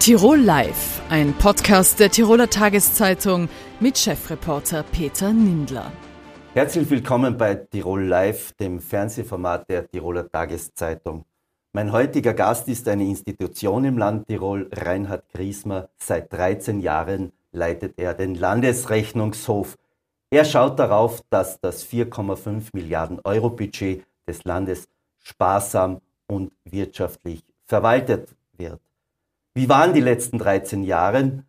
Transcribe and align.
Tirol 0.00 0.38
Live, 0.38 1.02
ein 1.10 1.34
Podcast 1.34 2.00
der 2.00 2.10
Tiroler 2.10 2.48
Tageszeitung 2.48 3.50
mit 3.80 3.98
Chefreporter 3.98 4.82
Peter 4.82 5.30
Nindler. 5.30 5.92
Herzlich 6.54 6.88
willkommen 6.88 7.36
bei 7.36 7.54
Tirol 7.54 8.04
Live, 8.04 8.52
dem 8.52 8.80
Fernsehformat 8.80 9.68
der 9.68 9.86
Tiroler 9.86 10.26
Tageszeitung. 10.26 11.26
Mein 11.74 11.92
heutiger 11.92 12.32
Gast 12.32 12.66
ist 12.68 12.88
eine 12.88 13.04
Institution 13.04 13.84
im 13.84 13.98
Land 13.98 14.26
Tirol, 14.26 14.70
Reinhard 14.72 15.28
Griesmer. 15.34 15.90
Seit 15.98 16.32
13 16.32 16.80
Jahren 16.80 17.32
leitet 17.52 17.98
er 17.98 18.14
den 18.14 18.36
Landesrechnungshof. 18.36 19.76
Er 20.30 20.46
schaut 20.46 20.78
darauf, 20.78 21.20
dass 21.28 21.60
das 21.60 21.86
4,5 21.86 22.70
Milliarden 22.72 23.20
Euro 23.24 23.50
Budget 23.50 24.06
des 24.26 24.44
Landes 24.44 24.88
sparsam 25.18 26.00
und 26.26 26.52
wirtschaftlich 26.64 27.44
verwaltet 27.66 28.34
wird. 28.56 28.80
Wie 29.52 29.68
waren 29.68 29.94
die 29.94 30.00
letzten 30.00 30.38
13 30.38 30.84
Jahre 30.84 31.42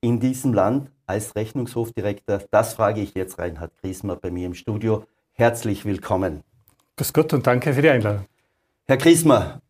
in 0.00 0.20
diesem 0.20 0.54
Land 0.54 0.92
als 1.06 1.34
Rechnungshofdirektor? 1.34 2.42
Das 2.52 2.74
frage 2.74 3.00
ich 3.00 3.14
jetzt 3.14 3.36
Reinhard 3.40 3.72
Griesmer 3.80 4.14
bei 4.14 4.30
mir 4.30 4.46
im 4.46 4.54
Studio. 4.54 5.04
Herzlich 5.32 5.84
willkommen. 5.84 6.44
Grüß 6.96 7.12
Gott 7.12 7.32
und 7.32 7.44
danke 7.44 7.74
für 7.74 7.82
die 7.82 7.88
Einladung. 7.88 8.26
Herr 8.84 8.96
Griesmer, 8.96 9.60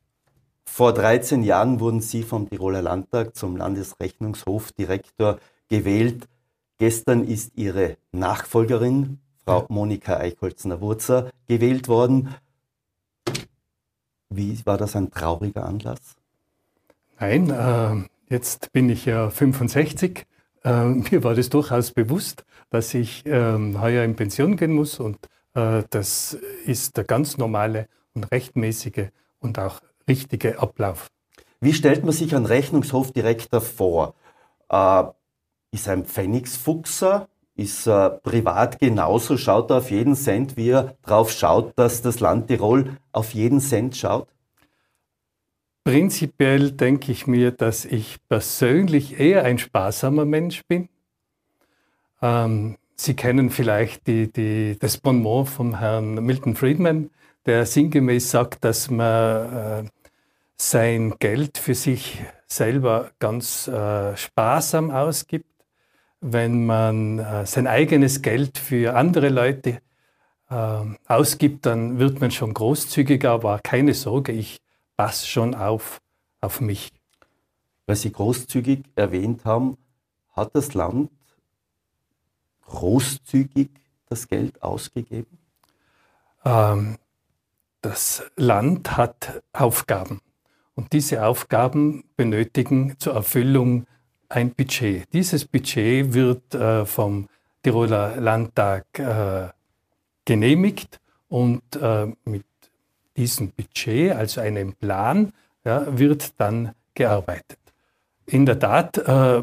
vor 0.67 0.93
13 0.93 1.43
Jahren 1.43 1.81
wurden 1.81 2.03
Sie 2.03 2.25
vom 2.25 2.47
Tiroler 2.47 2.83
Landtag 2.83 3.35
zum 3.37 3.57
Landesrechnungshofdirektor 3.57 5.39
gewählt. 5.69 6.29
Gestern 6.77 7.25
ist 7.25 7.53
Ihre 7.57 7.97
Nachfolgerin, 8.11 9.19
Frau 9.47 9.65
Monika 9.71 10.19
Eichholzner-Wurzer, 10.19 11.31
gewählt 11.49 11.89
worden. 11.89 12.35
Wie 14.29 14.61
war 14.67 14.77
das 14.77 14.95
ein 14.95 15.11
trauriger 15.11 15.65
Anlass? 15.65 16.17
Nein, 17.23 17.51
äh, 17.51 18.33
jetzt 18.35 18.73
bin 18.73 18.91
ich 18.91 19.07
ja 19.07 19.31
65. 19.31 20.27
Äh, 20.65 20.85
mir 20.87 21.23
war 21.23 21.37
das 21.37 21.51
durchaus 21.51 21.93
bewusst, 21.93 22.45
dass 22.71 22.93
ich 22.95 23.25
äh, 23.27 23.75
heuer 23.79 24.03
in 24.03 24.17
Pension 24.17 24.57
gehen 24.57 24.73
muss 24.73 24.99
und 24.99 25.29
äh, 25.55 25.85
das 25.91 26.37
ist 26.67 26.97
der 26.97 27.05
ganz 27.05 27.39
normale 27.39 27.87
und 28.15 28.25
rechtmäßige 28.25 29.11
und 29.39 29.61
auch 29.61 29.79
richtige 30.09 30.59
Ablauf. 30.59 31.11
Wie 31.61 31.75
stellt 31.75 32.03
man 32.03 32.13
sich 32.13 32.35
einen 32.35 32.47
Rechnungshofdirektor 32.47 33.61
vor? 33.61 34.17
Äh, 34.69 35.05
ist 35.71 35.89
ein 35.89 36.05
Pfennigsfuchser? 36.07 37.29
Ist 37.55 37.87
er 37.87 38.11
privat 38.11 38.81
genauso? 38.81 39.37
Schaut 39.37 39.71
er 39.71 39.77
auf 39.77 39.93
jeden 39.93 40.17
Cent, 40.17 40.57
wie 40.57 40.71
er 40.71 40.97
drauf 41.03 41.31
schaut, 41.31 41.79
dass 41.79 42.03
das 42.03 42.19
Land 42.19 42.49
Tirol 42.49 42.97
auf 43.13 43.33
jeden 43.33 43.61
Cent 43.61 43.97
schaut? 43.97 44.32
Prinzipiell 45.85 46.71
denke 46.73 47.11
ich 47.11 47.27
mir, 47.27 47.51
dass 47.51 47.85
ich 47.85 48.19
persönlich 48.29 49.19
eher 49.19 49.45
ein 49.45 49.59
sparsamer 49.59 50.25
Mensch 50.25 50.63
bin. 50.67 50.89
Ähm, 52.21 52.77
Sie 52.95 53.17
kennen 53.17 53.51
vielleicht 53.51 54.07
die, 54.07 54.33
die, 54.33 54.79
das 54.79 54.99
Bonmot 54.99 55.49
vom 55.49 55.79
Herrn 55.81 56.15
Milton 56.25 56.55
Friedman, 56.55 57.11
der 57.47 57.67
sinngemäß 57.67 58.31
sagt, 58.31 58.65
dass 58.65 58.91
man 58.91 59.87
äh, 59.87 59.91
sein 60.57 61.15
Geld 61.19 61.59
für 61.59 61.75
sich 61.75 62.23
selber 62.47 63.11
ganz 63.19 63.67
äh, 63.67 64.17
sparsam 64.17 64.93
ausgibt. 64.93 65.47
Wenn 66.21 66.65
man 66.65 67.19
äh, 67.19 67.45
sein 67.45 67.67
eigenes 67.67 68.23
Geld 68.23 68.59
für 68.59 68.95
andere 68.95 69.31
Leute 69.31 69.81
äh, 70.49 70.85
ausgibt, 71.09 71.67
dann 71.67 71.99
wird 71.99 72.21
man 72.21 72.31
schon 72.31 72.55
großzügiger, 72.55 73.33
aber 73.33 73.59
keine 73.65 73.95
Sorge, 73.95 74.31
ich 74.31 74.61
pass 74.97 75.27
schon 75.27 75.55
auf, 75.55 76.01
auf 76.41 76.61
mich. 76.61 76.93
Weil 77.87 77.97
Sie 77.97 78.13
großzügig 78.13 78.85
erwähnt 78.95 79.45
haben, 79.45 79.77
hat 80.33 80.55
das 80.55 80.75
Land 80.75 81.11
großzügig 82.67 83.71
das 84.09 84.29
Geld 84.29 84.63
ausgegeben? 84.63 85.39
Ähm, 86.45 86.99
das 87.81 88.23
Land 88.37 88.97
hat 88.97 89.43
Aufgaben 89.53 90.21
und 90.75 90.93
diese 90.93 91.27
Aufgaben 91.27 92.05
benötigen 92.17 92.99
zur 92.99 93.15
Erfüllung 93.15 93.87
ein 94.29 94.55
Budget. 94.55 95.13
Dieses 95.13 95.45
Budget 95.45 96.15
wird 96.15 96.55
äh, 96.55 96.87
vom 96.87 97.29
Tiroler 97.63 98.21
Landtag 98.21 98.87
äh, 98.99 99.49
genehmigt 100.25 101.01
und 101.29 101.63
äh, 101.77 102.13
mit 102.25 102.45
diesem 103.17 103.51
Budget, 103.51 104.13
also 104.13 104.41
einem 104.41 104.75
Plan, 104.75 105.33
ja, 105.65 105.87
wird 105.99 106.41
dann 106.41 106.73
gearbeitet. 106.95 107.59
In 108.27 108.47
der 108.47 108.59
Tat 108.59 108.99
äh, 108.99 109.43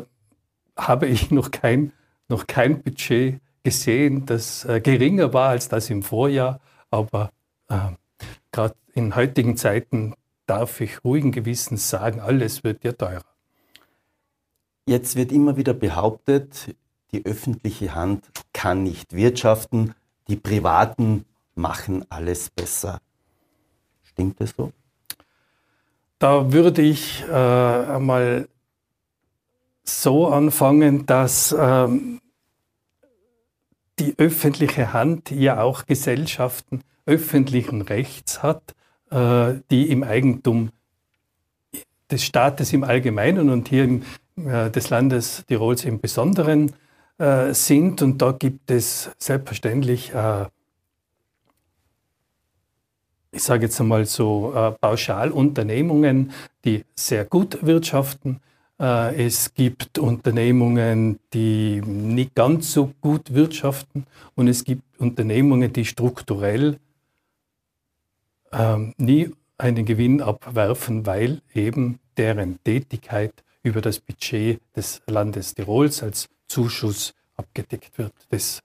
habe 0.77 1.07
ich 1.07 1.31
noch 1.31 1.51
kein, 1.51 1.93
noch 2.27 2.47
kein 2.47 2.81
Budget 2.81 3.39
gesehen, 3.63 4.25
das 4.25 4.65
äh, 4.65 4.81
geringer 4.81 5.33
war 5.33 5.49
als 5.49 5.69
das 5.69 5.89
im 5.89 6.03
Vorjahr, 6.03 6.59
aber 6.89 7.31
äh, 7.67 7.77
gerade 8.51 8.75
in 8.93 9.15
heutigen 9.15 9.57
Zeiten 9.57 10.13
darf 10.45 10.81
ich 10.81 11.03
ruhigen 11.03 11.31
Gewissens 11.31 11.89
sagen, 11.89 12.19
alles 12.19 12.63
wird 12.63 12.83
ja 12.83 12.93
teurer. 12.93 13.23
Jetzt 14.87 15.15
wird 15.15 15.31
immer 15.31 15.57
wieder 15.57 15.75
behauptet, 15.75 16.75
die 17.11 17.25
öffentliche 17.25 17.93
Hand 17.93 18.25
kann 18.53 18.83
nicht 18.83 19.13
wirtschaften, 19.13 19.93
die 20.27 20.35
Privaten 20.35 21.25
machen 21.53 22.05
alles 22.09 22.49
besser. 22.49 22.99
Stimmt 24.19 24.41
das 24.41 24.53
so? 24.57 24.73
Da 26.17 26.51
würde 26.51 26.81
ich 26.81 27.23
äh, 27.29 27.31
einmal 27.31 28.49
so 29.85 30.27
anfangen, 30.27 31.05
dass 31.05 31.55
ähm, 31.57 32.19
die 33.97 34.15
öffentliche 34.17 34.91
Hand 34.91 35.31
ja 35.31 35.61
auch 35.61 35.85
Gesellschaften 35.85 36.81
öffentlichen 37.05 37.81
Rechts 37.81 38.43
hat, 38.43 38.75
äh, 39.09 39.53
die 39.71 39.89
im 39.89 40.03
Eigentum 40.03 40.71
des 42.11 42.25
Staates 42.25 42.73
im 42.73 42.83
Allgemeinen 42.83 43.49
und 43.49 43.69
hier 43.69 43.85
im, 43.85 44.03
äh, 44.35 44.69
des 44.69 44.89
Landes 44.89 45.45
Tirols 45.47 45.85
im 45.85 46.01
Besonderen 46.01 46.73
äh, 47.19 47.53
sind. 47.53 48.01
Und 48.01 48.21
da 48.21 48.33
gibt 48.33 48.69
es 48.69 49.11
selbstverständlich 49.17 50.13
äh, 50.13 50.47
ich 53.31 53.43
sage 53.43 53.65
jetzt 53.65 53.79
einmal 53.79 54.05
so, 54.05 54.53
äh, 54.55 54.71
Pauschalunternehmungen, 54.71 56.31
die 56.65 56.83
sehr 56.95 57.25
gut 57.25 57.65
wirtschaften. 57.65 58.39
Äh, 58.79 59.25
es 59.25 59.53
gibt 59.53 59.99
Unternehmungen, 59.99 61.19
die 61.33 61.81
nicht 61.81 62.35
ganz 62.35 62.73
so 62.73 62.93
gut 63.01 63.33
wirtschaften 63.33 64.05
und 64.35 64.47
es 64.47 64.63
gibt 64.63 64.83
Unternehmungen, 64.99 65.71
die 65.71 65.85
strukturell 65.85 66.77
ähm, 68.51 68.93
nie 68.97 69.31
einen 69.57 69.85
Gewinn 69.85 70.21
abwerfen, 70.21 71.05
weil 71.05 71.41
eben 71.53 71.99
deren 72.17 72.63
Tätigkeit 72.63 73.33
über 73.61 73.81
das 73.81 73.99
Budget 73.99 74.61
des 74.75 75.01
Landes 75.05 75.53
Tirols 75.53 76.01
als 76.01 76.29
Zuschuss 76.47 77.13
abgedeckt 77.35 77.97
wird. 77.97 78.13
Das 78.29 78.61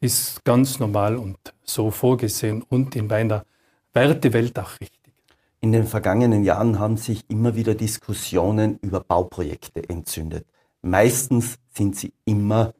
ist 0.00 0.44
ganz 0.44 0.78
normal 0.78 1.16
und 1.16 1.36
so 1.64 1.90
vorgesehen 1.90 2.62
und 2.68 2.96
in 2.96 3.06
meiner 3.06 3.44
Wertewelt 3.92 4.58
auch 4.58 4.72
richtig. 4.80 5.12
In 5.60 5.72
den 5.72 5.86
vergangenen 5.86 6.42
Jahren 6.42 6.78
haben 6.78 6.96
sich 6.96 7.28
immer 7.28 7.54
wieder 7.54 7.74
Diskussionen 7.74 8.78
über 8.80 9.00
Bauprojekte 9.00 9.88
entzündet. 9.88 10.46
Meistens 10.80 11.58
sind 11.70 11.96
sie 11.96 12.12
immer, 12.24 12.72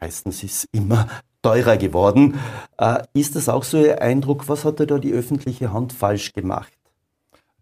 meistens 0.00 0.42
ist 0.42 0.66
immer 0.72 1.06
teurer 1.42 1.76
geworden. 1.76 2.38
Äh, 2.78 3.04
ist 3.14 3.36
das 3.36 3.48
auch 3.48 3.64
so 3.64 3.78
Ihr 3.78 4.02
Eindruck? 4.02 4.48
Was 4.48 4.64
hat 4.64 4.80
da 4.80 4.98
die 4.98 5.12
öffentliche 5.12 5.72
Hand 5.72 5.92
falsch 5.92 6.32
gemacht? 6.32 6.72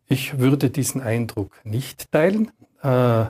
Ich 0.06 0.38
würde 0.38 0.70
diesen 0.70 1.02
Eindruck 1.02 1.52
nicht 1.64 2.10
teilen. 2.10 2.50
Äh, 2.82 3.26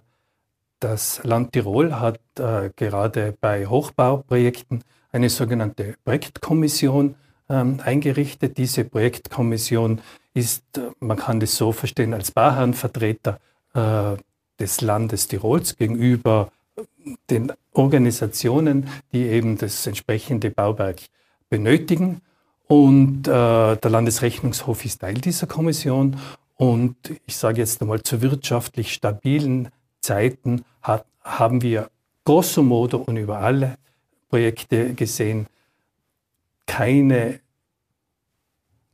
das 0.78 1.24
Land 1.24 1.52
Tirol 1.52 1.98
hat 1.98 2.20
äh, 2.38 2.70
gerade 2.76 3.34
bei 3.40 3.66
Hochbauprojekten 3.66 4.84
eine 5.10 5.28
sogenannte 5.28 5.96
Projektkommission 6.04 7.16
ähm, 7.48 7.80
eingerichtet. 7.84 8.58
Diese 8.58 8.84
Projektkommission 8.84 10.00
ist, 10.34 10.62
äh, 10.78 10.90
man 11.00 11.16
kann 11.16 11.40
das 11.40 11.56
so 11.56 11.72
verstehen, 11.72 12.14
als 12.14 12.30
Bauherrenvertreter 12.30 13.40
äh, 13.74 14.16
des 14.58 14.80
Landes 14.80 15.28
Tirols 15.28 15.76
gegenüber 15.76 16.50
äh, 16.76 16.82
den 17.30 17.52
Organisationen, 17.72 18.88
die 19.12 19.22
eben 19.22 19.56
das 19.58 19.86
entsprechende 19.86 20.50
Bauwerk 20.50 21.00
benötigen. 21.48 22.20
Und 22.66 23.26
äh, 23.26 23.76
der 23.76 23.90
Landesrechnungshof 23.90 24.84
ist 24.84 25.00
Teil 25.00 25.14
dieser 25.14 25.46
Kommission. 25.46 26.18
Und 26.56 26.96
ich 27.24 27.36
sage 27.36 27.60
jetzt 27.60 27.80
einmal, 27.80 28.02
zu 28.02 28.20
wirtschaftlich 28.20 28.92
stabilen 28.92 29.68
Zeiten 30.00 30.64
hat, 30.82 31.06
haben 31.22 31.62
wir 31.62 31.88
grosso 32.24 32.62
modo 32.62 32.98
und 32.98 33.16
über 33.16 33.38
alle 33.38 33.76
Projekte 34.28 34.92
gesehen, 34.94 35.46
keine, 36.68 37.40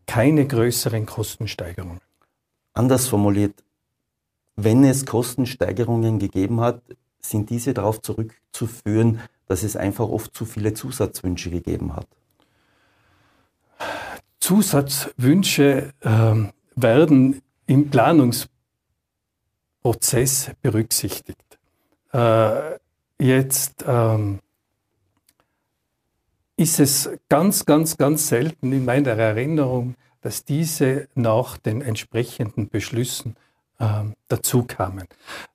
keine 0.07 0.47
größeren 0.47 1.05
Kostensteigerungen. 1.05 2.01
Anders 2.73 3.09
formuliert, 3.09 3.63
wenn 4.57 4.85
es 4.85 5.05
Kostensteigerungen 5.05 6.19
gegeben 6.19 6.61
hat, 6.61 6.81
sind 7.21 7.51
diese 7.51 7.75
darauf 7.75 8.01
zurückzuführen, 8.01 9.21
dass 9.47 9.63
es 9.63 9.77
einfach 9.77 10.09
oft 10.09 10.35
zu 10.35 10.47
viele 10.47 10.73
Zusatzwünsche 10.73 11.51
gegeben 11.51 11.95
hat? 11.95 12.07
Zusatzwünsche 14.41 15.93
äh, 16.01 16.35
werden 16.77 17.43
im 17.67 17.91
Planungsprozess 17.91 18.49
berücksichtigt. 20.63 21.59
Äh, 22.13 22.79
jetzt 23.19 23.85
ähm, 23.87 24.41
ist 26.57 26.81
es 26.81 27.11
ganz, 27.29 27.65
ganz, 27.65 27.97
ganz 27.97 28.29
selten 28.29 28.73
in 28.73 28.85
meiner 28.85 29.11
Erinnerung, 29.11 29.95
dass 30.21 30.45
diese 30.45 31.09
nach 31.15 31.59
den 31.59 31.83
entsprechenden 31.83 32.69
Beschlüssen 32.69 33.37
äh, 33.79 34.05
dazu 34.29 34.65
kamen. 34.65 35.07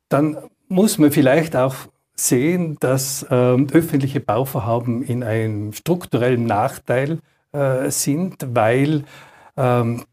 Dann 0.10 0.38
muss 0.68 0.98
man 0.98 1.12
vielleicht 1.12 1.56
auch 1.56 1.76
sehen, 2.16 2.78
dass 2.80 3.24
äh, 3.24 3.26
öffentliche 3.36 4.20
Bauvorhaben 4.20 5.04
in 5.04 5.24
einem 5.24 5.74
strukturellen 5.74 6.46
Nachteil 6.46 7.20
äh, 7.52 7.90
sind, 7.90 8.46
weil 8.54 9.06
ähm, 9.58 10.04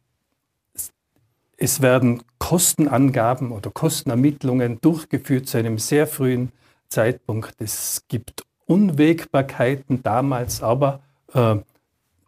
es 1.58 1.82
werden 1.82 2.22
Kostenangaben 2.38 3.50
oder 3.50 3.70
Kostenermittlungen 3.70 4.80
durchgeführt 4.80 5.48
zu 5.48 5.58
einem 5.58 5.78
sehr 5.78 6.06
frühen 6.06 6.52
Zeitpunkt. 6.88 7.54
Es 7.58 8.04
gibt 8.08 8.45
Unwägbarkeiten 8.66 10.02
damals, 10.02 10.62
aber 10.62 11.00
äh, 11.32 11.56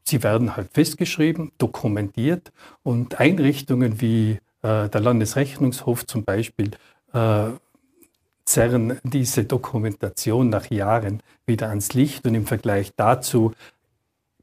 sie 0.05 0.23
werden 0.23 0.57
halt 0.57 0.71
festgeschrieben, 0.73 1.53
dokumentiert 1.59 2.53
und 2.83 3.21
Einrichtungen 3.21 4.01
wie 4.01 4.39
äh, 4.63 4.89
der 4.89 5.01
Landesrechnungshof 5.01 6.07
zum 6.07 6.25
Beispiel 6.25 6.71
äh, 7.13 7.49
zerren 8.45 8.99
diese 9.03 9.45
Dokumentation 9.45 10.49
nach 10.49 10.71
Jahren 10.71 11.23
wieder 11.45 11.69
ans 11.69 11.93
Licht 11.93 12.27
und 12.27 12.35
im 12.35 12.47
Vergleich 12.47 12.93
dazu 12.97 13.53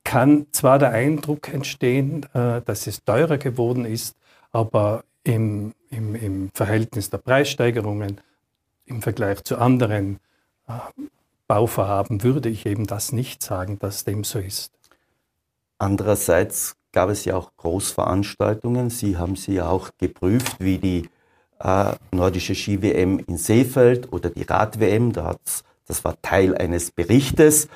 kann 0.03 0.45
zwar 0.51 0.77
der 0.77 0.91
Eindruck 0.91 1.51
entstehen, 1.51 2.24
äh, 2.33 2.62
dass 2.62 2.88
es 2.88 3.03
teurer 3.03 3.38
geworden 3.38 3.86
ist, 3.86 4.15
aber 4.51 5.03
im, 5.24 5.74
im, 5.89 6.15
im 6.15 6.51
Verhältnis 6.53 7.09
der 7.09 7.18
Preissteigerungen, 7.18 8.21
im 8.86 9.01
Vergleich 9.01 9.44
zu 9.44 9.57
anderen 9.57 10.19
äh, 10.68 10.74
Bauvorhaben 11.47 12.24
würde 12.24 12.50
ich 12.50 12.65
eben 12.65 12.88
das 12.88 13.12
nicht 13.12 13.44
sagen, 13.44 13.80
dass 13.80 14.03
dem 14.03 14.24
so 14.24 14.39
ist. 14.39 14.71
Andererseits 15.77 16.75
gab 16.92 17.09
es 17.09 17.25
ja 17.25 17.36
auch 17.36 17.51
Großveranstaltungen. 17.57 18.89
Sie 18.89 19.18
haben 19.18 19.36
sie 19.36 19.56
ja 19.56 19.68
auch 19.68 19.89
geprüft, 19.97 20.59
wie 20.59 20.77
die 20.77 21.09
äh, 21.59 21.94
nordische 22.12 22.56
Ski-WM 22.56 23.19
in 23.19 23.38
Seefeld 23.38 24.12
oder 24.12 24.30
die 24.30 24.44
Rad-WM. 24.44 25.12
Da 25.12 25.36
das 25.88 26.03
war 26.03 26.19
Teil 26.21 26.57
eines 26.57 26.92
Berichtes. 26.92 27.68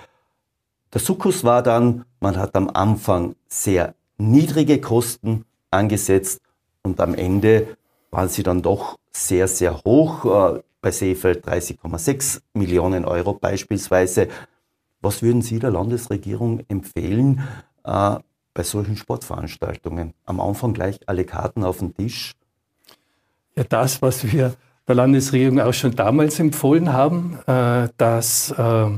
Der 0.94 1.02
Sukkus 1.02 1.44
war 1.44 1.62
dann, 1.62 2.06
man 2.20 2.38
hat 2.38 2.56
am 2.56 2.70
Anfang 2.70 3.36
sehr 3.48 3.94
niedrige 4.18 4.82
Kosten 4.82 5.46
angesetzt 5.70 6.42
und 6.82 7.00
am 7.00 7.14
Ende 7.14 7.78
waren 8.10 8.30
sie 8.30 8.42
dann 8.42 8.62
doch 8.62 8.98
sehr, 9.12 9.48
sehr 9.48 9.84
hoch. 9.84 10.56
Äh, 10.56 10.64
bei 10.82 10.92
Seefeld 10.92 11.46
30,6 11.46 12.42
Millionen 12.54 13.06
Euro 13.06 13.34
beispielsweise. 13.34 14.28
Was 15.02 15.22
würden 15.22 15.42
Sie 15.42 15.60
der 15.60 15.72
Landesregierung 15.72 16.62
empfehlen 16.68 17.42
äh, 17.84 18.18
bei 18.54 18.64
solchen 18.64 18.98
Sportveranstaltungen? 18.98 20.14
Am 20.26 20.40
Anfang 20.40 20.74
gleich 20.74 21.00
alle 21.06 21.26
Karten 21.26 21.64
auf 21.64 21.80
den 21.80 21.96
Tisch? 21.96 22.34
Ja, 23.56 23.64
das, 23.64 24.02
was 24.02 24.32
wir 24.32 24.56
der 24.88 24.96
Landesregierung 24.96 25.60
auch 25.60 25.74
schon 25.74 25.96
damals 25.96 26.40
empfohlen 26.40 26.92
haben, 26.92 27.40
äh, 27.46 27.90
dass 27.98 28.52
äh, 28.52 28.90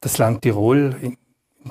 das 0.00 0.18
Land 0.18 0.42
Tirol 0.42 0.96
in, 1.00 1.16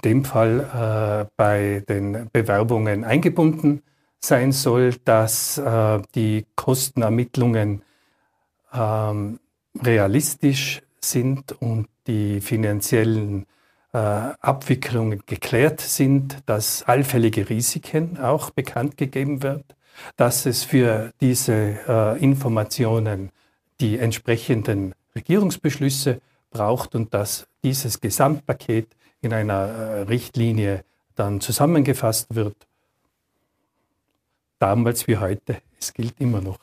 dem 0.04 0.24
Fall 0.24 1.26
äh, 1.26 1.30
bei 1.36 1.84
den 1.90 2.30
Bewerbungen 2.32 3.04
eingebunden 3.04 3.82
sein 4.20 4.52
soll, 4.52 4.96
dass 5.04 5.58
äh, 5.58 6.00
die 6.14 6.46
Kostenermittlungen 6.56 7.82
ähm, 8.74 9.40
realistisch 9.82 10.82
sind 11.02 11.54
und 11.62 11.88
die 12.08 12.42
finanziellen 12.42 13.46
äh, 13.94 13.98
Abwicklungen 13.98 15.24
geklärt 15.26 15.82
sind, 15.82 16.38
dass 16.46 16.84
allfällige 16.84 17.50
Risiken 17.50 18.18
auch 18.20 18.50
bekannt 18.52 18.98
gegeben 18.98 19.42
wird, 19.44 19.64
dass 20.16 20.46
es 20.46 20.64
für 20.64 21.12
diese 21.22 21.80
äh, 21.88 22.20
Informationen 22.24 23.32
die 23.80 23.98
entsprechenden 23.98 24.94
Regierungsbeschlüsse 25.16 26.22
braucht 26.52 26.96
und 26.96 27.14
dass 27.14 27.48
dieses 27.64 28.02
Gesamtpaket 28.02 28.88
in 29.22 29.34
einer 29.34 29.68
äh, 29.68 30.02
Richtlinie 30.02 30.84
dann 31.16 31.42
zusammengefasst 31.42 32.34
wird. 32.36 32.56
Damals 34.60 35.08
wie 35.08 35.18
heute, 35.18 35.62
es 35.80 35.94
gilt 35.94 36.20
immer 36.20 36.42
noch. 36.42 36.60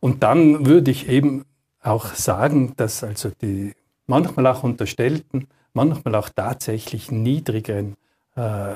Und 0.00 0.22
dann 0.22 0.66
würde 0.66 0.90
ich 0.90 1.08
eben 1.08 1.44
auch 1.82 2.14
sagen, 2.14 2.74
dass 2.76 3.04
also 3.04 3.30
die 3.30 3.72
manchmal 4.06 4.46
auch 4.46 4.62
unterstellten, 4.62 5.48
manchmal 5.72 6.14
auch 6.14 6.28
tatsächlich 6.28 7.10
niedrigen 7.10 7.96
äh, 8.34 8.74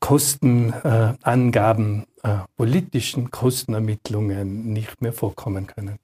Kostenangaben, 0.00 2.04
äh, 2.22 2.28
äh, 2.28 2.38
politischen 2.56 3.30
Kostenermittlungen 3.30 4.72
nicht 4.72 5.00
mehr 5.00 5.14
vorkommen 5.14 5.66
können. 5.66 5.98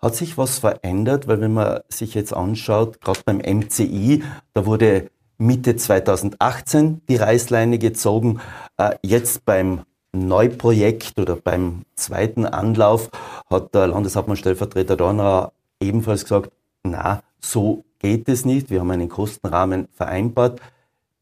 Hat 0.00 0.16
sich 0.16 0.36
was 0.36 0.58
verändert? 0.58 1.28
Weil 1.28 1.40
wenn 1.40 1.52
man 1.52 1.82
sich 1.88 2.14
jetzt 2.14 2.34
anschaut, 2.34 3.00
gerade 3.00 3.20
beim 3.24 3.38
MCI, 3.38 4.24
da 4.54 4.66
wurde 4.66 5.08
Mitte 5.38 5.76
2018 5.76 7.02
die 7.08 7.14
Reißleine 7.14 7.78
gezogen. 7.78 8.40
Äh, 8.76 8.96
jetzt 9.02 9.44
beim 9.44 9.82
Neuprojekt 10.12 11.18
oder 11.18 11.36
beim 11.36 11.82
zweiten 11.94 12.46
Anlauf 12.46 13.10
hat 13.48 13.74
der 13.74 13.86
Landeshauptmann-Stellvertreter 13.86 14.96
Dorner 14.96 15.52
ebenfalls 15.80 16.24
gesagt, 16.24 16.52
na, 16.84 17.22
so 17.40 17.84
geht 17.98 18.28
es 18.28 18.44
nicht. 18.44 18.70
Wir 18.70 18.80
haben 18.80 18.90
einen 18.90 19.08
Kostenrahmen 19.08 19.88
vereinbart. 19.92 20.60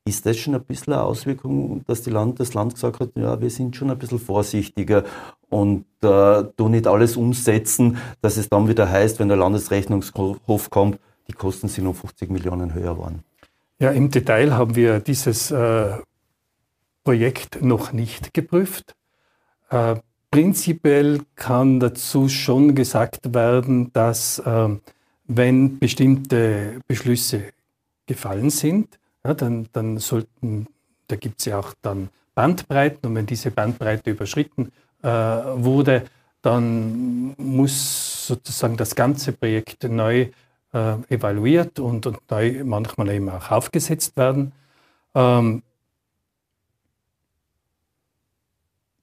Ist 0.05 0.27
das 0.27 0.39
schon 0.39 0.55
ein 0.55 0.65
bisschen 0.65 0.95
eine 0.95 1.03
Auswirkung, 1.03 1.85
dass 1.87 2.03
die 2.03 2.11
Land, 2.11 2.41
das 2.41 2.55
Land 2.55 2.75
gesagt 2.75 3.01
hat, 3.01 3.11
ja, 3.15 3.41
wir 3.41 3.51
sind 3.51 3.77
schon 3.77 3.91
ein 3.91 3.99
bisschen 3.99 4.19
vorsichtiger 4.19 5.05
und 5.51 5.85
äh, 6.03 6.45
du 6.57 6.69
nicht 6.69 6.87
alles 6.87 7.17
umsetzen, 7.17 7.99
dass 8.23 8.37
es 8.37 8.49
dann 8.49 8.67
wieder 8.67 8.91
heißt, 8.91 9.21
wenn 9.21 9.29
der 9.29 9.37
Landesrechnungshof 9.37 10.71
kommt, 10.71 10.99
die 11.29 11.33
Kosten 11.33 11.69
sind 11.69 11.87
um 11.87 11.95
50 11.95 12.31
Millionen 12.31 12.75
höher 12.75 12.99
waren? 12.99 13.23
Ja, 13.79 13.91
im 13.91 14.11
Detail 14.11 14.55
haben 14.55 14.75
wir 14.75 15.01
dieses 15.01 15.51
äh, 15.51 15.93
Projekt 17.05 17.63
noch 17.63 17.93
nicht 17.93 18.35
geprüft. 18.35 18.95
Äh, 19.71 19.97
prinzipiell 20.31 21.21
kann 21.35 21.81
dazu 21.81 22.29
schon 22.29 22.75
gesagt 22.75 23.35
werden, 23.35 23.93
dass 23.93 24.39
äh, 24.41 24.69
wenn 25.27 25.79
bestimmte 25.79 26.81
Beschlüsse 26.87 27.53
gefallen 28.07 28.51
sind, 28.51 28.99
ja, 29.25 29.35
dann, 29.35 29.69
dann 29.73 29.99
sollten, 29.99 30.67
da 31.09 31.17
gibt 31.17 31.41
es 31.41 31.47
ja 31.47 31.59
auch 31.59 31.75
dann 31.83 32.09
Bandbreiten 32.35 33.09
und 33.09 33.15
wenn 33.15 33.27
diese 33.27 33.51
Bandbreite 33.51 34.11
überschritten 34.11 34.73
äh, 35.03 35.09
wurde, 35.09 36.05
dann 36.43 37.35
muss 37.37 38.27
sozusagen 38.27 38.77
das 38.77 38.95
ganze 38.95 39.33
Projekt 39.33 39.85
neu 39.85 40.29
äh, 40.73 40.95
evaluiert 41.09 41.79
und, 41.79 42.07
und, 42.07 42.19
neu 42.31 42.65
manchmal 42.65 43.11
eben 43.11 43.29
auch 43.29 43.51
aufgesetzt 43.51 44.17
werden. 44.17 44.53
Ähm, 45.15 45.63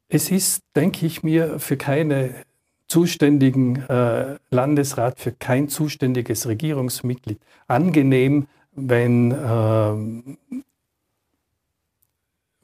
Es 0.09 0.31
ist, 0.31 0.63
denke 0.75 1.05
ich 1.05 1.21
mir, 1.23 1.59
für 1.59 1.75
keine 1.75 2.45
zuständigen 2.87 3.81
äh, 3.89 4.37
Landesrat, 4.49 5.19
für 5.19 5.33
kein 5.33 5.67
zuständiges 5.67 6.47
Regierungsmitglied 6.47 7.39
angenehm, 7.67 8.47
wenn, 8.71 9.31
äh, 9.31 10.37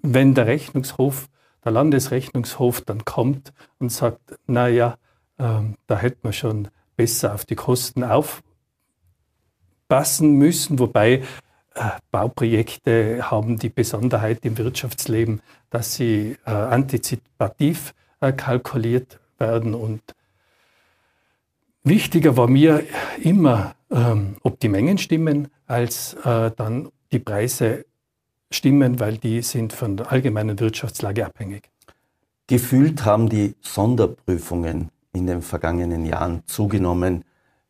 wenn 0.02 0.34
der 0.34 0.48
Rechnungshof, 0.48 1.28
der 1.66 1.74
Landesrechnungshof 1.74 2.82
dann 2.82 3.04
kommt 3.04 3.52
und 3.80 3.92
sagt, 3.92 4.40
naja, 4.48 4.98
äh, 5.38 5.60
da 5.88 5.98
hätte 5.98 6.20
man 6.24 6.32
schon 6.34 6.70
besser 6.96 7.34
auf 7.34 7.44
die 7.46 7.56
Kosten 7.56 8.06
aufpassen 8.06 8.44
müssen, 10.38 10.80
wobei 10.80 11.24
Bauprojekte 12.12 13.32
haben 13.32 13.58
die 13.58 13.70
Besonderheit 13.70 14.46
im 14.46 14.58
Wirtschaftsleben, 14.58 15.42
dass 15.70 15.96
sie 15.96 16.38
äh, 16.46 16.52
antizipativ 16.52 17.94
äh, 18.20 18.32
kalkuliert 18.32 19.20
werden. 19.40 19.74
Und 19.74 20.02
wichtiger 21.84 22.38
war 22.38 22.48
mir 22.48 22.84
immer, 23.22 23.76
ähm, 23.90 24.38
ob 24.44 24.60
die 24.60 24.70
Mengen 24.70 24.98
stimmen, 24.98 25.48
als 25.66 26.14
äh, 26.24 26.52
dann 26.56 26.90
die 27.12 27.20
Preise 27.20 27.86
stimmen, 28.52 29.00
weil 29.00 29.18
die 29.18 29.42
sind 29.42 29.74
von 29.74 29.98
der 29.98 30.12
allgemeinen 30.12 30.60
Wirtschaftslage 30.60 31.26
abhängig. 31.26 31.70
Gefühlt 32.48 33.06
haben 33.06 33.30
die 33.30 33.56
Sonderprüfungen 33.62 34.90
in 35.14 35.28
den 35.28 35.42
vergangenen 35.42 36.06
Jahren 36.06 36.44
zugenommen. 36.46 37.24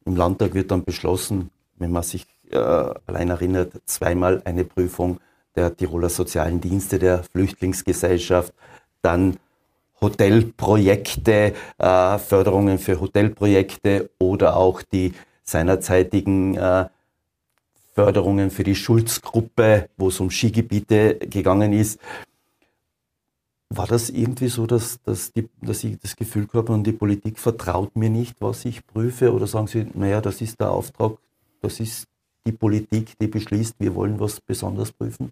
Im 0.06 0.16
Landtag 0.16 0.54
wird 0.54 0.72
dann 0.72 0.84
beschlossen, 0.84 1.52
wenn 1.78 1.92
man 1.92 2.04
sich 2.04 2.26
äh, 2.54 2.94
allein 3.08 3.30
erinnert, 3.30 3.74
zweimal 3.86 4.42
eine 4.46 4.64
Prüfung 4.64 5.20
der 5.56 5.76
Tiroler 5.76 6.10
Sozialen 6.10 6.62
Dienste 6.62 7.00
der 7.00 7.24
Flüchtlingsgesellschaft, 7.24 8.54
dann 9.02 9.38
Hotelprojekte, 10.02 11.54
äh, 11.78 12.18
Förderungen 12.20 12.78
für 12.78 13.00
Hotelprojekte 13.00 14.10
oder 14.20 14.58
auch 14.58 14.82
die 14.82 15.14
seinerzeitigen 15.44 16.58
äh, 16.58 16.88
Förderungen 17.94 18.50
für 18.50 18.64
die 18.64 18.76
Schulzgruppe, 18.76 19.90
wo 19.98 20.08
es 20.10 20.20
um 20.20 20.30
Skigebiete 20.32 21.16
gegangen 21.16 21.74
ist. 21.74 22.00
War 23.70 23.88
das 23.88 24.10
irgendwie 24.10 24.50
so, 24.50 24.68
dass, 24.68 25.02
dass, 25.04 25.32
die, 25.32 25.50
dass 25.62 25.84
ich 25.84 26.00
das 26.00 26.16
Gefühl 26.16 26.48
habe, 26.54 26.74
und 26.74 26.84
die 26.86 26.92
Politik 26.92 27.40
vertraut 27.40 27.96
mir 27.96 28.10
nicht, 28.10 28.36
was 28.40 28.66
ich 28.66 28.86
prüfe? 28.86 29.34
Oder 29.34 29.48
sagen 29.48 29.68
Sie, 29.68 29.88
naja, 29.94 30.22
das 30.22 30.42
ist 30.42 30.60
der 30.60 30.72
Auftrag, 30.72 31.18
das 31.62 31.80
ist 31.80 32.08
die 32.46 32.52
Politik, 32.52 33.18
die 33.20 33.28
beschließt, 33.28 33.76
wir 33.80 33.96
wollen 33.96 34.20
was 34.20 34.42
besonders 34.42 34.92
prüfen? 34.92 35.32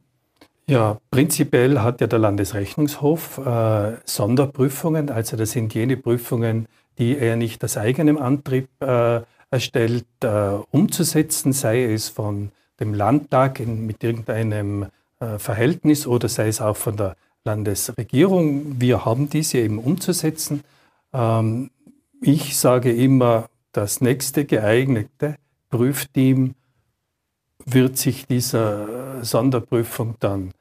Ja, 0.68 1.00
prinzipiell 1.10 1.80
hat 1.80 2.02
ja 2.02 2.08
der 2.08 2.20
Landesrechnungshof 2.20 3.40
äh, 3.40 3.98
Sonderprüfungen, 4.06 5.10
also 5.10 5.36
das 5.36 5.52
sind 5.52 5.74
jene 5.74 5.98
Prüfungen, 5.98 6.68
die 6.98 7.18
er 7.18 7.36
nicht 7.36 7.64
aus 7.64 7.78
eigenem 7.78 8.18
Antrieb 8.18 8.70
äh, 8.80 9.22
erstellt, 9.50 10.06
äh, 10.24 10.28
umzusetzen, 10.72 11.52
sei 11.52 11.84
es 11.84 12.10
von 12.10 12.52
dem 12.80 12.94
Landtag 12.94 13.60
in, 13.60 13.86
mit 13.86 14.04
irgendeinem 14.04 14.88
äh, 15.20 15.38
Verhältnis 15.38 16.08
oder 16.08 16.30
sei 16.30 16.48
es 16.48 16.62
auch 16.62 16.78
von 16.78 16.96
der 16.96 17.16
Landesregierung. 17.44 18.80
Wir 18.80 19.04
haben 19.04 19.30
diese 19.30 19.58
eben 19.58 19.78
umzusetzen. 19.78 20.64
Ähm, 21.12 21.70
ich 22.22 22.58
sage 22.58 22.94
immer, 22.94 23.50
das 23.74 24.02
nächste 24.02 24.46
geeignete 24.46 25.36
Prüfteam 25.70 26.56
wird 27.74 27.98
sich 27.98 28.28
dieser 28.28 29.24
Sonderprüfung 29.24 30.16
dann 30.20 30.52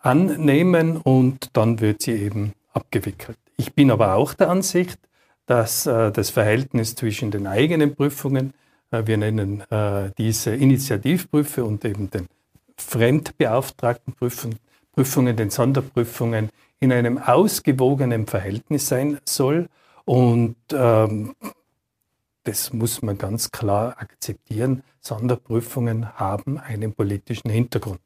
annehmen 0.00 0.98
und 0.98 1.50
dann 1.54 1.80
wird 1.80 2.02
sie 2.02 2.12
eben 2.12 2.52
abgewickelt. 2.72 3.38
Ich 3.56 3.74
bin 3.74 3.90
aber 3.90 4.14
auch 4.14 4.34
der 4.34 4.50
Ansicht, 4.50 4.98
dass 5.46 5.86
äh, 5.86 6.10
das 6.10 6.30
Verhältnis 6.30 6.94
zwischen 6.94 7.30
den 7.30 7.46
eigenen 7.46 7.94
Prüfungen, 7.94 8.52
äh, 8.90 9.02
wir 9.06 9.16
nennen 9.16 9.62
äh, 9.70 10.10
diese 10.18 10.54
Initiativprüfe 10.54 11.64
und 11.64 11.84
eben 11.84 12.10
den 12.10 12.26
fremdbeauftragten 12.76 14.14
Prüfungen, 14.14 14.58
Prüfungen, 14.92 15.36
den 15.36 15.50
Sonderprüfungen 15.50 16.50
in 16.80 16.92
einem 16.92 17.18
ausgewogenen 17.18 18.26
Verhältnis 18.26 18.88
sein 18.88 19.18
soll. 19.24 19.68
Und 20.04 20.56
ähm, 20.72 21.34
das 22.44 22.72
muss 22.72 23.00
man 23.02 23.16
ganz 23.16 23.50
klar 23.50 23.96
akzeptieren. 23.98 24.82
Sonderprüfungen 25.06 26.14
haben 26.18 26.58
einen 26.58 26.94
politischen 26.94 27.50
Hintergrund. 27.50 28.00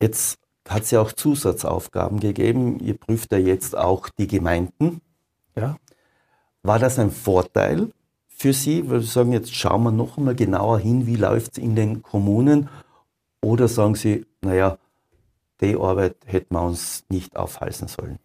Jetzt 0.00 0.38
hat 0.68 0.82
es 0.82 0.90
ja 0.90 1.00
auch 1.00 1.12
Zusatzaufgaben 1.12 2.20
gegeben. 2.20 2.80
Ihr 2.80 2.94
prüft 2.94 3.32
ja 3.32 3.38
jetzt 3.38 3.76
auch 3.76 4.08
die 4.08 4.26
Gemeinden. 4.26 5.00
Ja. 5.54 5.76
War 6.62 6.78
das 6.78 6.98
ein 6.98 7.12
Vorteil 7.12 7.90
für 8.28 8.52
Sie, 8.52 8.90
weil 8.90 9.00
Sie 9.00 9.06
sagen, 9.06 9.32
jetzt 9.32 9.54
schauen 9.54 9.84
wir 9.84 9.92
noch 9.92 10.18
einmal 10.18 10.34
genauer 10.34 10.80
hin, 10.80 11.06
wie 11.06 11.16
läuft 11.16 11.52
es 11.52 11.58
in 11.58 11.76
den 11.76 12.02
Kommunen? 12.02 12.68
Oder 13.40 13.68
sagen 13.68 13.94
Sie, 13.94 14.26
naja, 14.42 14.78
die 15.60 15.76
Arbeit 15.76 16.16
hätten 16.26 16.54
wir 16.54 16.62
uns 16.62 17.04
nicht 17.08 17.36
aufhalsen 17.36 17.88
sollen? 17.88 18.18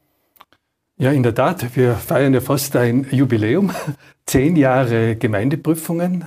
Ja, 0.98 1.12
in 1.12 1.24
der 1.24 1.34
Tat. 1.34 1.76
Wir 1.76 1.96
feiern 1.96 2.34
ja 2.34 2.42
fast 2.42 2.76
ein 2.76 3.08
Jubiläum. 3.12 3.72
Zehn 4.26 4.56
Jahre 4.56 5.16
Gemeindeprüfungen. 5.16 6.26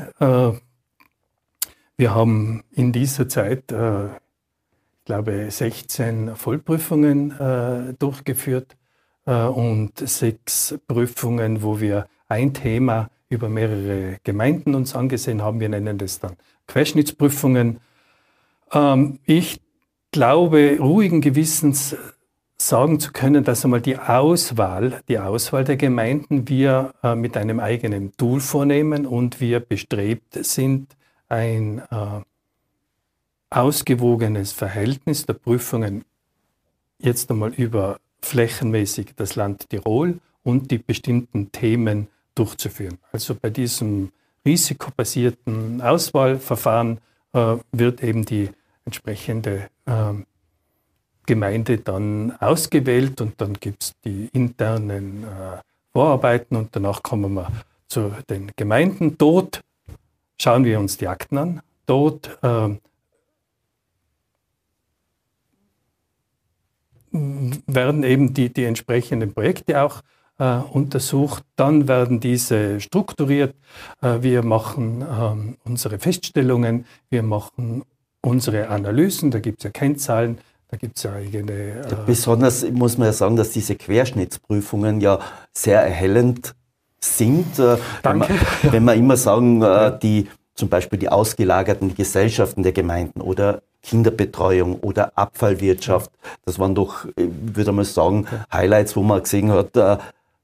Wir 1.97 2.15
haben 2.15 2.65
in 2.73 2.93
dieser 2.93 3.29
Zeit, 3.29 3.71
äh, 3.71 4.07
ich 4.07 5.05
glaube, 5.05 5.51
16 5.51 6.35
Vollprüfungen 6.35 7.31
äh, 7.39 7.95
durchgeführt 7.99 8.77
äh, 9.27 9.45
und 9.45 9.99
sechs 9.99 10.77
Prüfungen, 10.89 11.63
wo 11.63 11.81
wir 11.81 12.09
ein 12.27 12.53
Thema 12.53 13.11
über 13.29 13.49
mehrere 13.49 14.19
Gemeinden 14.25 14.75
uns 14.75 14.97
angesehen 14.97 15.43
haben. 15.43 15.61
Wir 15.61 15.69
nennen 15.69 15.99
das 15.99 16.19
dann 16.19 16.37
Querschnittsprüfungen. 16.67 17.79
Ähm, 18.73 19.21
ich 19.25 19.61
glaube, 20.11 20.79
ruhigen 20.81 21.21
Gewissens 21.21 21.97
sagen 22.57 22.99
zu 22.99 23.13
können, 23.13 23.45
dass 23.45 23.65
einmal 23.65 23.81
die 23.81 23.99
Auswahl, 23.99 25.01
die 25.09 25.21
Auswahl 25.21 25.63
der 25.63 25.77
Gemeinden 25.77 26.49
wir 26.49 26.93
äh, 27.05 27.15
mit 27.15 27.37
einem 27.37 27.61
eigenen 27.61 28.17
Tool 28.17 28.41
vornehmen 28.41 29.07
und 29.07 29.41
wir 29.41 29.61
bestrebt 29.61 30.45
sind, 30.45 30.97
ein 31.29 31.79
äh, 31.91 32.21
ausgewogenes 33.51 34.53
Verhältnis 34.53 35.27
der 35.27 35.35
Prüfungen 35.35 36.05
jetzt 36.99 37.31
einmal 37.31 37.53
über 37.55 37.99
flächenmäßig 38.21 39.15
das 39.17 39.37
Land 39.37 39.69
Tirol 39.69 40.19
und 40.43 40.71
die 40.71 40.79
bestimmten 40.79 41.53
Themen 41.53 42.09
durchzuführen. 42.35 42.99
Also 43.13 43.35
bei 43.35 43.51
diesem 43.51 44.11
risikobasierten 44.45 45.81
Auswahlverfahren 45.81 46.99
äh, 47.33 47.57
wird 47.73 48.03
eben 48.03 48.25
die 48.25 48.51
entsprechende 48.85 49.69
äh, 49.87 50.13
Gemeinde 51.27 51.79
dann 51.79 52.33
ausgewählt 52.41 53.21
und 53.21 53.41
dann 53.41 53.55
gibt 53.55 53.83
es 53.83 53.93
die 54.05 54.29
internen 54.33 55.25
äh, 55.25 55.59
Vorarbeiten 55.93 56.57
und 56.57 56.75
danach 56.77 57.03
kommen 57.03 57.35
wir 57.35 57.51
zu 57.89 58.13
den 58.29 58.51
Gemeinden. 58.57 59.17
Dort 59.17 59.63
schauen 60.41 60.65
wir 60.65 60.79
uns 60.79 60.97
die 60.97 61.09
Akten 61.09 61.39
an. 61.39 61.63
Dort 61.87 62.39
äh, 62.43 62.77
werden 67.13 68.03
eben 68.03 68.35
die, 68.35 68.53
die 68.53 68.65
entsprechenden 68.65 69.33
Projekte 69.35 69.83
auch 69.83 70.03
äh, 70.39 70.57
untersucht. 70.57 71.45
Dann 71.57 71.87
werden 71.89 72.21
diese 72.21 72.81
strukturiert. 72.81 73.55
Äh, 74.03 74.23
wir 74.23 74.43
machen 74.43 75.03
äh, 75.03 75.69
unsere 75.69 75.99
Feststellungen, 75.99 76.87
wir 77.11 77.23
machen 77.23 77.85
unsere 78.21 78.69
Analysen, 78.69 79.31
da 79.31 79.39
gibt 79.39 79.59
es 79.59 79.65
ja 79.65 79.71
Kennzahlen, 79.71 80.39
da 80.69 80.77
gibt 80.77 80.97
es 80.97 81.05
ja 81.05 81.13
eigene. 81.13 81.53
Äh 81.53 81.97
Besonders 82.07 82.69
muss 82.71 82.99
man 82.99 83.07
ja 83.07 83.13
sagen, 83.13 83.37
dass 83.37 83.51
diese 83.51 83.77
Querschnittsprüfungen 83.77 85.01
ja 85.01 85.21
sehr 85.53 85.81
erhellend 85.83 86.55
sind. 87.05 87.59
Äh, 87.59 87.77
Danke. 88.03 88.29
Wenn 88.29 88.39
man, 88.39 88.39
wenn 88.73 88.85
man 88.85 88.99
immer 88.99 89.17
sagen, 89.17 89.63
äh, 89.63 89.99
die 90.01 90.29
zum 90.55 90.69
Beispiel 90.69 90.99
die 90.99 91.09
ausgelagerten 91.09 91.95
Gesellschaften 91.95 92.63
der 92.63 92.73
Gemeinden 92.73 93.21
oder 93.21 93.63
Kinderbetreuung 93.83 94.81
oder 94.81 95.17
Abfallwirtschaft. 95.17 96.11
Das 96.45 96.59
waren 96.59 96.75
doch, 96.75 97.07
ich 97.17 97.29
würde 97.29 97.73
mal 97.73 97.85
sagen, 97.85 98.27
Highlights, 98.53 98.97
wo 98.97 99.03
man 99.03 99.23
gesehen 99.23 99.51
hat, 99.51 99.77
äh, 99.77 99.99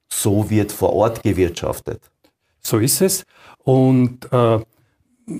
so 0.08 0.50
wird 0.50 0.72
vor 0.72 0.92
Ort 0.92 1.22
gewirtschaftet. 1.22 2.00
So 2.60 2.78
ist 2.78 3.00
es. 3.00 3.24
Und 3.62 4.30
äh, 4.32 4.58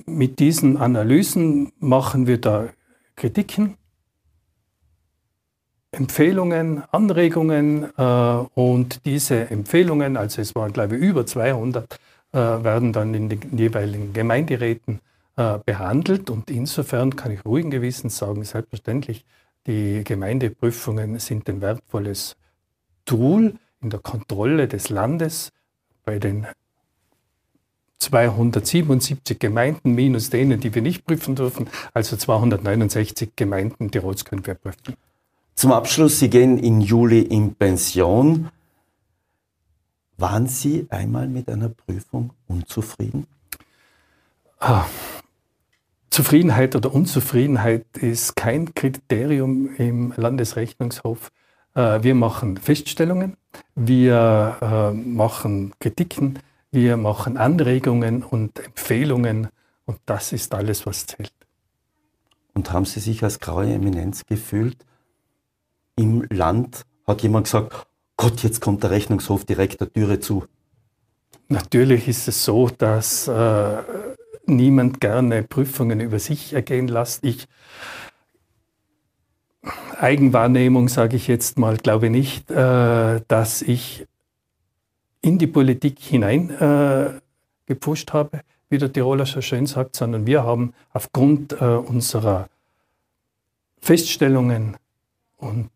mit 0.05 0.39
diesen 0.39 0.77
Analysen 0.77 1.73
machen 1.79 2.25
wir 2.25 2.39
da 2.39 2.69
Kritiken, 3.15 3.77
Empfehlungen, 5.91 6.83
Anregungen 6.91 7.89
äh, 7.97 8.03
und 8.55 9.05
diese 9.05 9.49
Empfehlungen, 9.51 10.15
also 10.15 10.41
es 10.41 10.55
waren 10.55 10.71
glaube 10.71 10.95
ich 10.95 11.01
über 11.01 11.25
200, 11.25 11.99
äh, 12.31 12.37
werden 12.37 12.93
dann 12.93 13.13
in 13.13 13.27
den 13.27 13.57
jeweiligen 13.57 14.13
Gemeinderäten 14.13 15.01
äh, 15.35 15.57
behandelt. 15.65 16.29
Und 16.29 16.49
insofern 16.49 17.15
kann 17.17 17.31
ich 17.31 17.43
ruhigen 17.43 17.71
Gewissens 17.71 18.17
sagen, 18.17 18.43
selbstverständlich, 18.45 19.25
die 19.67 20.03
Gemeindeprüfungen 20.05 21.19
sind 21.19 21.49
ein 21.49 21.61
wertvolles 21.61 22.37
Tool 23.05 23.55
in 23.81 23.89
der 23.89 23.99
Kontrolle 23.99 24.67
des 24.67 24.89
Landes 24.89 25.51
bei 26.05 26.19
den 26.19 26.47
277 27.99 29.37
Gemeinden 29.37 29.93
minus 29.93 30.29
denen, 30.29 30.59
die 30.59 30.73
wir 30.73 30.81
nicht 30.81 31.05
prüfen 31.05 31.35
dürfen, 31.35 31.67
also 31.93 32.15
269 32.15 33.31
Gemeinden 33.35 33.91
Tirols 33.91 34.25
können 34.25 34.45
wir 34.47 34.55
prüfen. 34.55 34.95
Zum 35.55 35.71
Abschluss, 35.71 36.19
Sie 36.19 36.29
gehen 36.29 36.57
im 36.57 36.81
Juli 36.81 37.21
in 37.21 37.55
Pension. 37.55 38.49
Waren 40.17 40.47
Sie 40.47 40.87
einmal 40.89 41.27
mit 41.27 41.49
einer 41.49 41.69
Prüfung 41.69 42.31
unzufrieden? 42.47 43.27
Ah, 44.59 44.85
Zufriedenheit 46.11 46.75
oder 46.75 46.93
Unzufriedenheit 46.93 47.85
ist 47.97 48.35
kein 48.35 48.73
Kriterium 48.75 49.73
im 49.77 50.13
Landesrechnungshof. 50.17 51.31
Äh, 51.73 52.03
wir 52.03 52.15
machen 52.15 52.57
Feststellungen, 52.57 53.37
wir 53.75 54.57
äh, 54.61 54.91
machen 54.93 55.73
Kritiken, 55.79 56.39
wir 56.71 56.97
machen 56.97 57.37
Anregungen 57.37 58.23
und 58.23 58.59
Empfehlungen 58.59 59.47
und 59.85 59.99
das 60.05 60.33
ist 60.33 60.53
alles, 60.53 60.85
was 60.85 61.07
zählt. 61.07 61.33
Und 62.53 62.71
haben 62.73 62.85
Sie 62.85 62.99
sich 62.99 63.23
als 63.23 63.39
graue 63.39 63.73
Eminenz 63.73 64.25
gefühlt? 64.25 64.77
Im 66.01 66.25
Land 66.31 66.83
hat 67.05 67.21
jemand 67.21 67.45
gesagt, 67.45 67.87
Gott, 68.17 68.41
jetzt 68.41 68.59
kommt 68.59 68.81
der 68.81 68.89
Rechnungshof 68.89 69.45
direkt 69.45 69.81
der 69.81 69.93
Türe 69.93 70.19
zu. 70.19 70.45
Natürlich 71.47 72.07
ist 72.07 72.27
es 72.27 72.43
so, 72.43 72.69
dass 72.69 73.27
äh, 73.27 73.83
niemand 74.47 74.99
gerne 74.99 75.43
Prüfungen 75.43 75.99
über 75.99 76.17
sich 76.17 76.53
ergehen 76.53 76.87
lässt. 76.87 77.23
Ich 77.23 77.47
Eigenwahrnehmung, 79.99 80.89
sage 80.89 81.15
ich 81.17 81.27
jetzt 81.27 81.59
mal, 81.59 81.77
glaube 81.77 82.09
nicht, 82.09 82.49
äh, 82.49 83.21
dass 83.27 83.61
ich 83.61 84.07
in 85.21 85.37
die 85.37 85.45
Politik 85.45 85.99
hinein 85.99 86.49
äh, 86.49 87.19
gepusht 87.67 88.11
habe, 88.11 88.41
wie 88.69 88.79
der 88.79 88.91
Tiroler 88.91 89.27
so 89.27 89.41
schön 89.41 89.67
sagt, 89.67 89.95
sondern 89.95 90.25
wir 90.25 90.43
haben 90.43 90.73
aufgrund 90.93 91.53
äh, 91.53 91.65
unserer 91.65 92.47
Feststellungen 93.79 94.77
und 95.41 95.69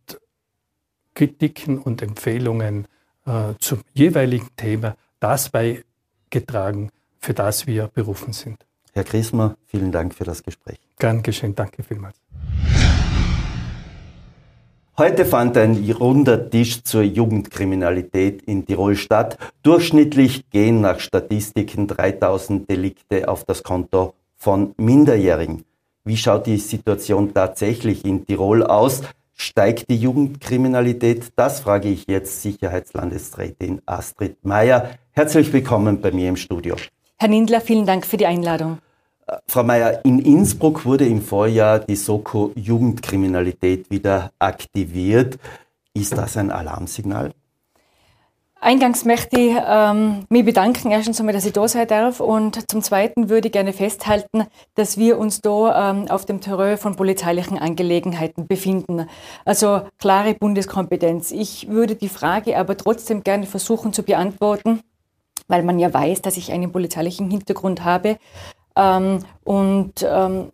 Kritiken 1.14 1.80
und 1.80 2.02
Empfehlungen 2.02 2.88
äh, 3.26 3.54
zum 3.60 3.82
jeweiligen 3.94 4.50
Thema 4.56 4.96
das 5.20 5.50
beigetragen, 5.50 6.92
für 7.20 7.34
das 7.34 7.68
wir 7.68 7.88
berufen 7.88 8.34
sind. 8.34 8.66
Herr 8.94 9.04
Griesmer, 9.04 9.58
vielen 9.66 9.92
Dank 9.92 10.14
für 10.14 10.24
das 10.24 10.44
Gespräch. 10.44 10.80
Gern 10.98 11.24
geschehen, 11.24 11.56
danke 11.56 11.84
vielmals. 11.84 12.16
Heute 14.98 15.26
fand 15.26 15.58
ein 15.58 15.76
runder 15.92 16.50
Tisch 16.50 16.82
zur 16.84 17.02
Jugendkriminalität 17.02 18.44
in 18.44 18.66
Tirol 18.66 18.96
statt. 18.96 19.38
Durchschnittlich 19.62 20.50
gehen 20.50 20.80
nach 20.80 21.02
Statistiken 21.02 21.88
3000 21.88 22.70
Delikte 22.70 23.28
auf 23.28 23.44
das 23.44 23.64
Konto 23.64 24.14
von 24.38 24.74
Minderjährigen. 24.78 25.66
Wie 26.06 26.16
schaut 26.16 26.46
die 26.46 26.60
Situation 26.60 27.34
tatsächlich 27.34 28.06
in 28.06 28.26
Tirol 28.26 28.64
aus? 28.64 29.02
Steigt 29.38 29.90
die 29.90 29.98
Jugendkriminalität? 29.98 31.34
Das 31.36 31.60
frage 31.60 31.90
ich 31.90 32.08
jetzt 32.08 32.42
Sicherheitslandesrätin 32.42 33.82
Astrid 33.86 34.38
Mayer. 34.46 34.92
Herzlich 35.12 35.52
willkommen 35.52 36.00
bei 36.00 36.12
mir 36.12 36.30
im 36.30 36.38
Studio. 36.38 36.78
Herr 37.18 37.28
Nindler, 37.28 37.60
vielen 37.60 37.86
Dank 37.86 38.06
für 38.06 38.16
die 38.16 38.28
Einladung. 38.28 38.80
Äh, 39.28 39.36
Frau 39.46 39.64
Mayer, 39.64 40.06
in 40.06 40.20
Innsbruck 40.20 40.86
wurde 40.86 41.06
im 41.06 41.22
Vorjahr 41.22 41.80
die 41.80 41.98
Soko 41.98 42.54
Jugendkriminalität 42.56 43.92
wieder 43.92 44.32
aktiviert. 44.40 45.38
Ist 45.94 46.18
das 46.18 46.38
ein 46.38 46.50
Alarmsignal? 46.50 47.34
Eingangs 48.66 49.06
möchte 49.06 49.40
ich 49.40 49.56
ähm, 49.64 50.26
mich 50.30 50.44
bedanken, 50.44 50.90
erstens 50.90 51.20
einmal, 51.20 51.36
dass 51.36 51.46
ich 51.46 51.54
da 51.54 51.68
sein 51.68 51.88
darf 51.88 52.20
und 52.20 52.68
zum 52.68 52.82
Zweiten 52.82 53.30
würde 53.30 53.50
ich 53.50 53.52
gerne 53.52 53.74
festhalten, 53.74 54.48
dass 54.74 54.98
wir 54.98 55.20
uns 55.20 55.42
da 55.42 55.92
ähm, 55.92 56.08
auf 56.10 56.26
dem 56.26 56.42
Terrain 56.42 56.80
von 56.80 56.96
polizeilichen 56.96 57.60
Angelegenheiten 57.60 58.48
befinden. 58.48 59.08
Also 59.46 59.82
klare 60.00 60.34
Bundeskompetenz. 60.34 61.30
Ich 61.32 61.70
würde 61.70 61.94
die 61.94 62.10
Frage 62.10 62.58
aber 62.58 62.76
trotzdem 62.76 63.24
gerne 63.24 63.46
versuchen 63.46 63.94
zu 63.94 64.02
beantworten, 64.02 64.80
weil 65.48 65.62
man 65.62 65.78
ja 65.78 65.94
weiß, 65.94 66.24
dass 66.24 66.36
ich 66.36 66.52
einen 66.52 66.72
polizeilichen 66.72 67.30
Hintergrund 67.30 67.84
habe. 67.84 68.18
Ähm, 68.76 69.20
und 69.44 70.04
ähm, 70.04 70.52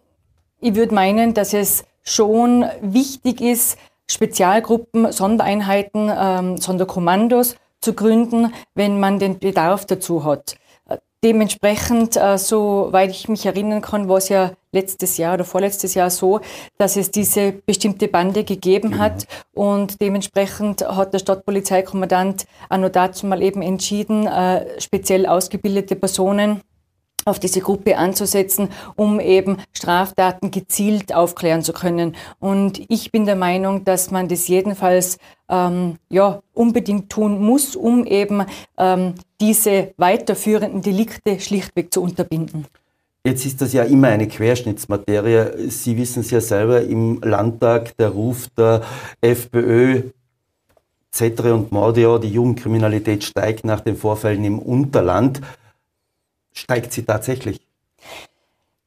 ich 0.60 0.76
würde 0.76 0.94
meinen, 0.94 1.34
dass 1.34 1.54
es 1.54 1.86
schon 2.04 2.66
wichtig 2.82 3.40
ist, 3.40 3.78
Spezialgruppen, 4.10 5.14
Sondereinheiten, 5.14 6.12
ähm, 6.14 6.58
Sonderkommandos 6.58 7.56
zu 7.82 7.94
gründen, 7.94 8.54
wenn 8.76 9.00
man 9.00 9.20
den 9.20 9.40
Bedarf 9.40 9.86
dazu 9.86 10.24
hat. 10.24 10.56
Dementsprechend, 11.24 12.18
äh, 12.18 12.40
soweit 12.40 13.12
ich 13.12 13.30
mich 13.30 13.46
erinnern 13.46 13.82
kann, 13.82 14.10
war 14.10 14.18
es 14.18 14.30
ja 14.30 14.54
letztes 14.72 15.18
Jahr 15.18 15.36
oder 15.36 15.44
vorletztes 15.44 15.94
Jahr 15.94 16.10
so, 16.10 16.40
dass 16.80 16.96
es 16.96 17.12
diese 17.12 17.52
bestimmte 17.52 18.08
Bande 18.08 18.44
gegeben 18.44 18.98
hat 18.98 19.28
mhm. 19.54 19.62
und 19.62 20.02
dementsprechend 20.02 20.82
hat 20.82 21.14
der 21.14 21.20
Stadtpolizeikommandant 21.20 22.46
auch 22.70 22.78
noch 22.78 22.90
dazu 22.90 23.28
mal 23.28 23.44
eben 23.44 23.62
entschieden, 23.62 24.26
äh, 24.26 24.82
speziell 24.82 25.28
ausgebildete 25.28 25.96
Personen 25.96 26.62
auf 27.26 27.40
diese 27.40 27.62
Gruppe 27.62 27.98
anzusetzen, 27.98 28.70
um 28.96 29.20
eben 29.20 29.58
Straftaten 29.74 30.52
gezielt 30.52 31.14
aufklären 31.14 31.62
zu 31.62 31.74
können. 31.74 32.16
Und 32.40 32.82
ich 32.90 33.12
bin 33.12 33.26
der 33.26 33.36
Meinung, 33.36 33.84
dass 33.84 34.12
man 34.12 34.28
das 34.28 34.48
jedenfalls 34.48 35.18
ähm, 35.50 35.98
ja, 36.10 36.42
unbedingt 36.54 37.10
tun 37.10 37.42
muss, 37.42 37.76
um 37.76 38.06
eben 38.06 38.46
ähm, 38.78 39.16
diese 39.40 39.94
weiterführenden 39.98 40.82
Delikte 40.82 41.40
schlichtweg 41.40 41.94
zu 41.94 42.02
unterbinden. 42.02 42.66
Jetzt 43.24 43.46
ist 43.46 43.62
das 43.62 43.74
ja 43.74 43.84
immer 43.84 44.08
eine 44.08 44.28
Querschnittsmaterie. 44.28 45.70
Sie 45.70 45.96
wissen 45.96 46.22
es 46.22 46.32
ja 46.32 46.42
selber, 46.42 46.82
im 46.82 47.22
Landtag 47.22 47.96
der 47.98 48.10
Ruf 48.10 48.48
der 48.58 48.82
FPÖ, 49.22 50.10
Zetre 51.12 51.54
und 51.54 51.72
Mordio, 51.72 52.18
die 52.18 52.30
Jugendkriminalität 52.30 53.24
steigt 53.24 53.64
nach 53.64 53.82
den 53.82 53.96
Vorfällen 53.96 54.44
im 54.44 54.58
Unterland 54.58 55.42
steigt 56.54 56.94
sie 56.94 57.04
tatsächlich. 57.04 57.62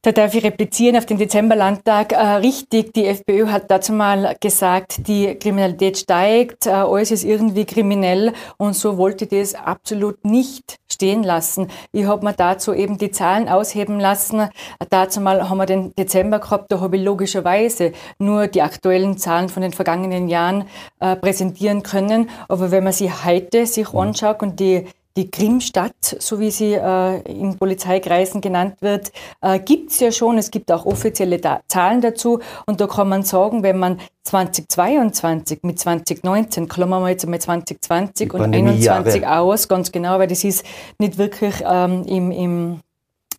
Da 0.05 0.11
darf 0.11 0.35
ich 0.35 0.43
replizieren 0.43 0.97
auf 0.97 1.07
den 1.07 1.17
Dezemberlandtag. 1.17 2.11
Äh, 2.11 2.17
richtig, 2.35 2.93
die 2.93 3.07
FPÖ 3.07 3.47
hat 3.47 3.71
dazu 3.71 3.91
mal 3.91 4.35
gesagt, 4.39 5.07
die 5.07 5.33
Kriminalität 5.33 5.97
steigt, 5.97 6.67
äh, 6.67 6.69
alles 6.69 7.09
ist 7.09 7.23
irgendwie 7.23 7.65
kriminell 7.65 8.33
und 8.57 8.75
so 8.75 8.99
wollte 8.99 9.23
ich 9.23 9.31
das 9.31 9.55
absolut 9.55 10.23
nicht 10.23 10.75
stehen 10.87 11.23
lassen. 11.23 11.69
Ich 11.91 12.05
habe 12.05 12.23
mir 12.23 12.33
dazu 12.33 12.71
eben 12.71 12.99
die 12.99 13.09
Zahlen 13.09 13.49
ausheben 13.49 13.99
lassen. 13.99 14.47
Dazu 14.91 15.21
mal 15.21 15.49
haben 15.49 15.57
wir 15.57 15.65
den 15.65 15.91
Dezember 15.95 16.37
gehabt, 16.37 16.71
da 16.71 16.81
habe 16.81 16.97
ich 16.97 17.03
logischerweise 17.03 17.91
nur 18.19 18.45
die 18.45 18.61
aktuellen 18.61 19.17
Zahlen 19.17 19.49
von 19.49 19.63
den 19.63 19.73
vergangenen 19.73 20.27
Jahren 20.27 20.65
äh, 20.99 21.15
präsentieren 21.15 21.81
können. 21.81 22.29
Aber 22.47 22.69
wenn 22.69 22.83
man 22.83 22.93
sie 22.93 23.11
heute 23.11 23.65
sich 23.65 23.91
mhm. 23.91 23.99
anschaut 24.01 24.43
und 24.43 24.59
die 24.59 24.85
die 25.17 25.31
Krimstadt, 25.31 26.17
so 26.19 26.39
wie 26.39 26.51
sie 26.51 26.73
äh, 26.73 27.21
in 27.21 27.57
Polizeikreisen 27.57 28.41
genannt 28.41 28.75
wird, 28.81 29.11
äh, 29.41 29.59
gibt 29.59 29.91
es 29.91 29.99
ja 29.99 30.11
schon. 30.11 30.37
Es 30.37 30.51
gibt 30.51 30.71
auch 30.71 30.85
offizielle 30.85 31.39
da 31.39 31.61
Zahlen 31.67 32.01
dazu. 32.01 32.39
Und 32.65 32.81
da 32.81 32.87
kann 32.87 33.07
man 33.07 33.23
sagen, 33.23 33.63
wenn 33.63 33.79
man 33.79 33.99
2022 34.23 35.59
mit 35.63 35.79
2019, 35.79 36.67
klammern 36.67 37.03
wir 37.03 37.09
jetzt 37.11 37.23
einmal 37.23 37.39
2020 37.39 38.33
und 38.33 38.39
2021 38.39 39.25
aus, 39.25 39.67
ganz 39.67 39.91
genau, 39.91 40.19
weil 40.19 40.27
das 40.27 40.43
ist 40.43 40.65
nicht 40.97 41.17
wirklich 41.17 41.63
ähm, 41.65 42.03
im, 42.05 42.31
im, 42.31 42.79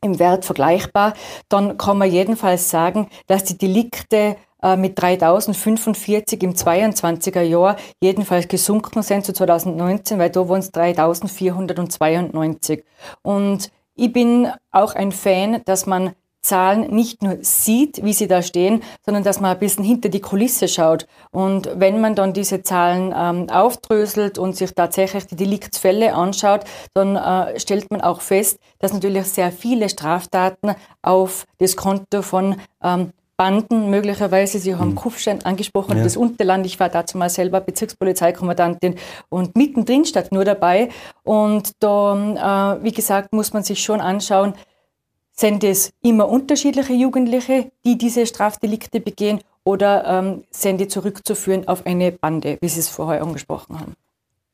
im 0.01 0.19
Wert 0.19 0.47
vergleichbar, 0.47 1.13
dann 1.51 1.77
kann 1.77 1.99
man 1.99 2.11
jedenfalls 2.11 2.71
sagen, 2.71 3.09
dass 3.27 3.45
die 3.45 3.59
Delikte 3.59 4.37
äh, 4.67 4.77
mit 4.77 5.01
3045 5.01 6.43
im 6.43 6.55
22er 6.55 7.43
Jahr 7.43 7.77
jedenfalls 8.03 8.49
gesunken 8.49 9.03
sind 9.03 9.25
zu 9.25 9.33
2019, 9.33 10.19
weil 10.19 10.31
da 10.31 10.49
waren 10.49 10.59
es 10.59 10.73
3492. 10.73 12.85
Und 13.23 13.71
ich 13.95 14.13
bin 14.13 14.49
auch 14.73 14.95
ein 14.95 15.13
Fan, 15.13 15.63
dass 15.65 15.87
man 15.87 16.13
Zahlen 16.43 16.95
nicht 16.95 17.23
nur 17.23 17.39
sieht, 17.43 18.05
wie 18.05 18.13
sie 18.13 18.29
da 18.29 18.43
stehen, 18.43 18.83
sondern 19.05 19.25
dass 19.25 19.41
man 19.41 19.53
ein 19.53 19.59
bisschen 19.59 19.85
hinter 19.85 20.09
die 20.09 20.21
Kulisse 20.21 20.69
schaut. 20.69 21.07
Und 21.33 21.69
wenn 21.75 22.01
man 22.01 22.15
dann 22.15 22.33
diese 22.33 22.63
Zahlen 22.63 23.13
ähm, 23.17 23.51
aufdröselt 23.51 24.39
und 24.39 24.57
sich 24.57 24.73
tatsächlich 24.73 25.27
die 25.27 25.37
Deliktsfälle 25.37 26.15
anschaut, 26.15 26.65
dann 26.95 27.17
äh, 27.17 27.59
stellt 27.59 27.91
man 27.91 28.01
auch 28.01 28.21
fest, 28.21 28.59
dass 28.79 28.93
natürlich 28.93 29.27
sehr 29.27 29.51
viele 29.51 29.89
Straftaten 29.89 30.75
auf 31.03 31.47
das 31.59 31.77
Konto 31.77 32.23
von 32.23 32.57
ähm, 32.83 33.13
Banden 33.37 33.91
möglicherweise. 33.91 34.59
Sie 34.59 34.75
haben 34.75 34.91
mhm. 34.91 34.97
Kufstein 34.97 35.45
angesprochen, 35.45 35.97
ja. 35.97 36.03
das 36.03 36.17
Unterland. 36.17 36.67
Ich 36.67 36.81
war 36.81 36.89
dazu 36.89 37.19
mal 37.19 37.31
selber 37.31 37.61
Bezirkspolizeikommandantin 37.61 38.97
und 39.29 39.57
mittendrin 39.57 40.05
statt 40.05 40.33
nur 40.33 40.45
dabei. 40.45 40.89
Und 41.23 41.73
da, 41.81 42.77
äh, 42.79 42.85
wie 42.85 42.93
gesagt, 42.93 43.33
muss 43.33 43.53
man 43.53 43.63
sich 43.63 43.83
schon 43.83 44.01
anschauen, 44.01 44.55
sind 45.33 45.65
es 45.65 45.93
immer 46.03 46.29
unterschiedliche 46.29 46.95
Jugendliche, 46.95 47.71
die 47.85 47.99
diese 47.99 48.27
Strafdelikte 48.27 49.01
begehen 49.01 49.41
oder 49.65 50.07
ähm, 50.07 50.45
sind 50.51 50.81
die 50.81 50.89
zurückzuführen 50.89 51.69
auf 51.69 51.85
eine 51.85 52.13
Bande, 52.13 52.57
wie 52.61 52.69
Sie 52.69 52.81
es 52.81 52.89
vorher 52.89 53.23
angesprochen 53.23 53.79
haben? 53.79 53.95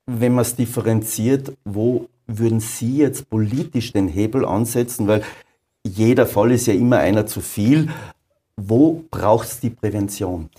Wenn 0.06 0.34
man 0.34 0.42
es 0.42 0.56
differenziert, 0.56 1.52
wo 1.64 2.08
würden 2.26 2.60
Sie 2.60 2.96
jetzt 2.96 3.30
politisch 3.30 3.92
den 3.92 4.08
Hebel 4.08 4.44
ansetzen? 4.44 5.06
Weil 5.06 5.22
jeder 5.84 6.26
Fall 6.26 6.50
ist 6.50 6.66
ja 6.66 6.74
immer 6.74 6.98
einer 6.98 7.26
zu 7.26 7.40
viel. 7.40 7.90
Wo 8.56 9.04
braucht 9.10 9.48
es 9.48 9.60
die 9.60 9.70
Prävention? 9.70 10.50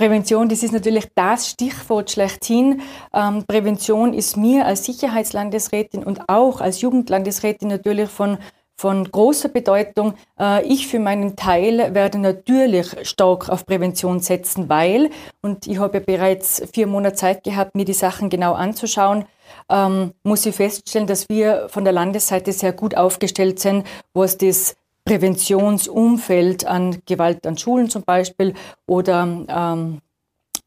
Prävention, 0.00 0.48
das 0.48 0.62
ist 0.62 0.72
natürlich 0.72 1.08
das 1.14 1.50
Stichwort 1.50 2.10
schlechthin. 2.10 2.80
Ähm, 3.12 3.44
Prävention 3.46 4.14
ist 4.14 4.38
mir 4.38 4.64
als 4.64 4.86
Sicherheitslandesrätin 4.86 6.04
und 6.04 6.26
auch 6.26 6.62
als 6.62 6.80
Jugendlandesrätin 6.80 7.68
natürlich 7.68 8.08
von, 8.08 8.38
von 8.78 9.04
großer 9.04 9.50
Bedeutung. 9.50 10.14
Äh, 10.38 10.66
ich 10.66 10.88
für 10.88 11.00
meinen 11.00 11.36
Teil 11.36 11.92
werde 11.92 12.18
natürlich 12.18 13.06
stark 13.06 13.50
auf 13.50 13.66
Prävention 13.66 14.20
setzen, 14.20 14.70
weil, 14.70 15.10
und 15.42 15.66
ich 15.66 15.78
habe 15.78 15.98
ja 15.98 16.04
bereits 16.04 16.62
vier 16.72 16.86
Monate 16.86 17.16
Zeit 17.16 17.44
gehabt, 17.44 17.74
mir 17.74 17.84
die 17.84 17.92
Sachen 17.92 18.30
genau 18.30 18.54
anzuschauen, 18.54 19.26
ähm, 19.68 20.12
muss 20.22 20.46
ich 20.46 20.54
feststellen, 20.54 21.06
dass 21.06 21.28
wir 21.28 21.68
von 21.68 21.84
der 21.84 21.92
Landesseite 21.92 22.52
sehr 22.52 22.72
gut 22.72 22.96
aufgestellt 22.96 23.60
sind, 23.60 23.86
was 24.14 24.38
das 24.38 24.76
Präventionsumfeld 25.04 26.66
an 26.66 27.02
Gewalt 27.06 27.46
an 27.46 27.56
Schulen 27.56 27.90
zum 27.90 28.02
Beispiel 28.02 28.54
oder 28.86 29.22
ähm, 29.48 30.00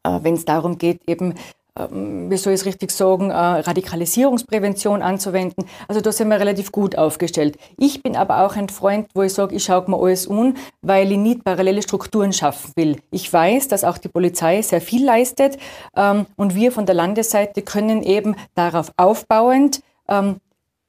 äh, 0.02 0.18
wenn 0.22 0.34
es 0.34 0.44
darum 0.44 0.78
geht, 0.78 1.00
eben 1.08 1.34
ähm, 1.76 2.30
wie 2.30 2.36
soll 2.36 2.52
ich 2.52 2.60
es 2.60 2.66
richtig 2.66 2.92
sagen, 2.92 3.30
äh, 3.30 3.34
Radikalisierungsprävention 3.34 5.02
anzuwenden. 5.02 5.66
Also 5.88 6.00
da 6.00 6.12
sind 6.12 6.28
wir 6.28 6.38
relativ 6.38 6.70
gut 6.70 6.96
aufgestellt. 6.96 7.58
Ich 7.76 8.00
bin 8.00 8.14
aber 8.14 8.44
auch 8.44 8.54
ein 8.54 8.68
Freund, 8.68 9.08
wo 9.14 9.22
ich 9.22 9.34
sage, 9.34 9.56
ich 9.56 9.64
schaue 9.64 9.90
mir 9.90 9.98
alles 9.98 10.30
an, 10.30 10.56
weil 10.82 11.10
ich 11.10 11.18
nicht 11.18 11.42
parallele 11.42 11.82
Strukturen 11.82 12.32
schaffen 12.32 12.72
will. 12.76 12.98
Ich 13.10 13.32
weiß, 13.32 13.66
dass 13.66 13.82
auch 13.82 13.98
die 13.98 14.08
Polizei 14.08 14.62
sehr 14.62 14.80
viel 14.80 15.04
leistet 15.04 15.58
ähm, 15.96 16.26
und 16.36 16.54
wir 16.54 16.70
von 16.70 16.86
der 16.86 16.94
Landesseite 16.94 17.62
können 17.62 18.04
eben 18.04 18.36
darauf 18.54 18.92
aufbauend 18.96 19.80
ähm, 20.08 20.36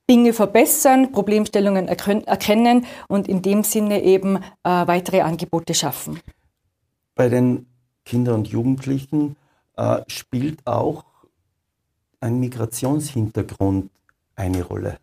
Dinge 0.09 0.33
verbessern, 0.33 1.11
Problemstellungen 1.11 1.87
erkennen 1.87 2.85
und 3.07 3.27
in 3.27 3.41
dem 3.41 3.63
Sinne 3.63 4.03
eben 4.03 4.37
äh, 4.37 4.41
weitere 4.63 5.21
Angebote 5.21 5.73
schaffen. 5.73 6.19
Bei 7.15 7.29
den 7.29 7.65
Kindern 8.03 8.35
und 8.35 8.47
Jugendlichen 8.47 9.35
äh, 9.77 10.01
spielt 10.07 10.65
auch 10.65 11.03
ein 12.19 12.39
Migrationshintergrund 12.39 13.89
eine 14.35 14.63
Rolle. 14.63 14.97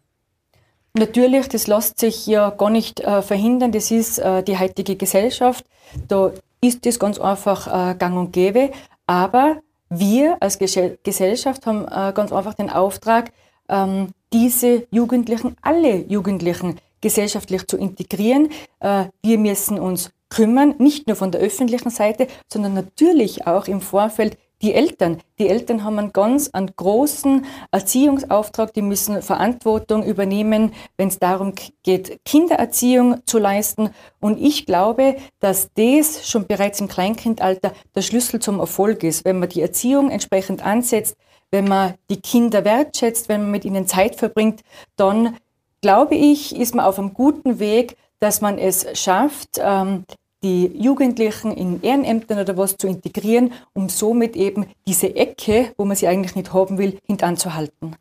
Natürlich, 0.94 1.48
das 1.48 1.66
lässt 1.66 1.98
sich 1.98 2.26
ja 2.26 2.50
gar 2.50 2.70
nicht 2.70 3.00
äh, 3.00 3.22
verhindern. 3.22 3.72
Das 3.72 3.90
ist 3.90 4.18
äh, 4.18 4.42
die 4.42 4.58
heutige 4.58 4.96
Gesellschaft. 4.96 5.64
Da 6.08 6.32
ist 6.60 6.84
das 6.84 6.98
ganz 6.98 7.18
einfach 7.18 7.66
äh, 7.66 7.94
gang 7.94 8.16
und 8.16 8.32
gäbe. 8.32 8.70
Aber 9.06 9.62
wir 9.88 10.36
als 10.40 10.58
Gesellschaft 10.58 11.66
haben 11.66 11.86
äh, 11.86 12.12
ganz 12.14 12.32
einfach 12.32 12.54
den 12.54 12.70
Auftrag, 12.70 13.32
ähm, 13.72 14.08
diese 14.32 14.86
Jugendlichen, 14.90 15.56
alle 15.62 15.96
Jugendlichen 16.06 16.76
gesellschaftlich 17.00 17.66
zu 17.66 17.76
integrieren. 17.76 18.50
Äh, 18.80 19.06
wir 19.22 19.38
müssen 19.38 19.78
uns 19.80 20.10
kümmern, 20.28 20.76
nicht 20.78 21.08
nur 21.08 21.16
von 21.16 21.32
der 21.32 21.40
öffentlichen 21.40 21.90
Seite, 21.90 22.26
sondern 22.50 22.74
natürlich 22.74 23.46
auch 23.46 23.66
im 23.66 23.80
Vorfeld 23.80 24.38
die 24.62 24.74
Eltern. 24.74 25.18
Die 25.40 25.48
Eltern 25.48 25.82
haben 25.82 25.98
einen 25.98 26.12
ganz 26.12 26.48
einen 26.50 26.70
großen 26.76 27.44
Erziehungsauftrag, 27.72 28.72
die 28.72 28.82
müssen 28.82 29.20
Verantwortung 29.20 30.04
übernehmen, 30.04 30.72
wenn 30.96 31.08
es 31.08 31.18
darum 31.18 31.54
geht, 31.82 32.20
Kindererziehung 32.24 33.26
zu 33.26 33.38
leisten. 33.38 33.90
Und 34.20 34.40
ich 34.40 34.64
glaube, 34.64 35.16
dass 35.40 35.68
das 35.74 36.28
schon 36.28 36.46
bereits 36.46 36.80
im 36.80 36.86
Kleinkindalter 36.86 37.72
der 37.94 38.02
Schlüssel 38.02 38.40
zum 38.40 38.60
Erfolg 38.60 39.02
ist, 39.02 39.24
wenn 39.24 39.40
man 39.40 39.48
die 39.48 39.62
Erziehung 39.62 40.10
entsprechend 40.10 40.64
ansetzt, 40.64 41.16
wenn 41.52 41.68
man 41.68 41.94
die 42.10 42.20
Kinder 42.20 42.64
wertschätzt, 42.64 43.28
wenn 43.28 43.42
man 43.42 43.50
mit 43.52 43.64
ihnen 43.64 43.86
Zeit 43.86 44.16
verbringt, 44.16 44.62
dann 44.96 45.36
glaube 45.82 46.16
ich, 46.16 46.56
ist 46.56 46.74
man 46.74 46.84
auf 46.84 46.98
einem 46.98 47.14
guten 47.14 47.60
Weg, 47.60 47.96
dass 48.18 48.40
man 48.40 48.58
es 48.58 48.86
schafft, 48.98 49.60
ähm, 49.60 50.04
die 50.42 50.66
Jugendlichen 50.66 51.52
in 51.52 51.82
Ehrenämtern 51.82 52.40
oder 52.40 52.56
was 52.56 52.76
zu 52.76 52.88
integrieren, 52.88 53.52
um 53.74 53.88
somit 53.88 54.34
eben 54.34 54.66
diese 54.88 55.14
Ecke, 55.14 55.72
wo 55.76 55.84
man 55.84 55.96
sie 55.96 56.08
eigentlich 56.08 56.34
nicht 56.34 56.52
haben 56.52 56.78
will, 56.78 56.98
hintanzuhalten. 57.06 57.94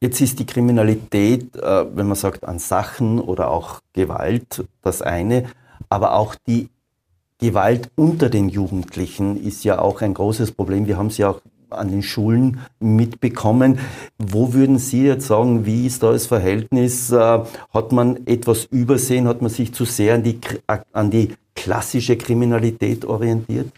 Jetzt 0.00 0.20
ist 0.20 0.38
die 0.38 0.46
Kriminalität, 0.46 1.54
äh, 1.56 1.96
wenn 1.96 2.06
man 2.06 2.16
sagt, 2.16 2.44
an 2.44 2.58
Sachen 2.58 3.20
oder 3.20 3.50
auch 3.50 3.80
Gewalt 3.92 4.64
das 4.82 5.02
eine, 5.02 5.44
aber 5.88 6.14
auch 6.14 6.34
die 6.46 6.68
Gewalt 7.38 7.90
unter 7.96 8.30
den 8.30 8.48
Jugendlichen 8.48 9.42
ist 9.42 9.64
ja 9.64 9.80
auch 9.80 10.00
ein 10.00 10.14
großes 10.14 10.52
Problem. 10.52 10.86
Wir 10.86 10.96
haben 10.96 11.08
es 11.08 11.18
ja 11.18 11.28
auch 11.28 11.40
an 11.74 11.88
den 11.88 12.02
Schulen 12.02 12.60
mitbekommen. 12.80 13.78
Wo 14.18 14.52
würden 14.52 14.78
Sie 14.78 15.04
jetzt 15.04 15.26
sagen, 15.26 15.66
wie 15.66 15.86
ist 15.86 16.02
da 16.02 16.12
das 16.12 16.26
Verhältnis? 16.26 17.10
Äh, 17.10 17.40
hat 17.72 17.92
man 17.92 18.26
etwas 18.26 18.64
übersehen? 18.64 19.28
Hat 19.28 19.42
man 19.42 19.50
sich 19.50 19.72
zu 19.72 19.84
sehr 19.84 20.14
an 20.14 20.22
die, 20.22 20.38
an 20.92 21.10
die 21.10 21.34
klassische 21.54 22.16
Kriminalität 22.16 23.04
orientiert? 23.04 23.68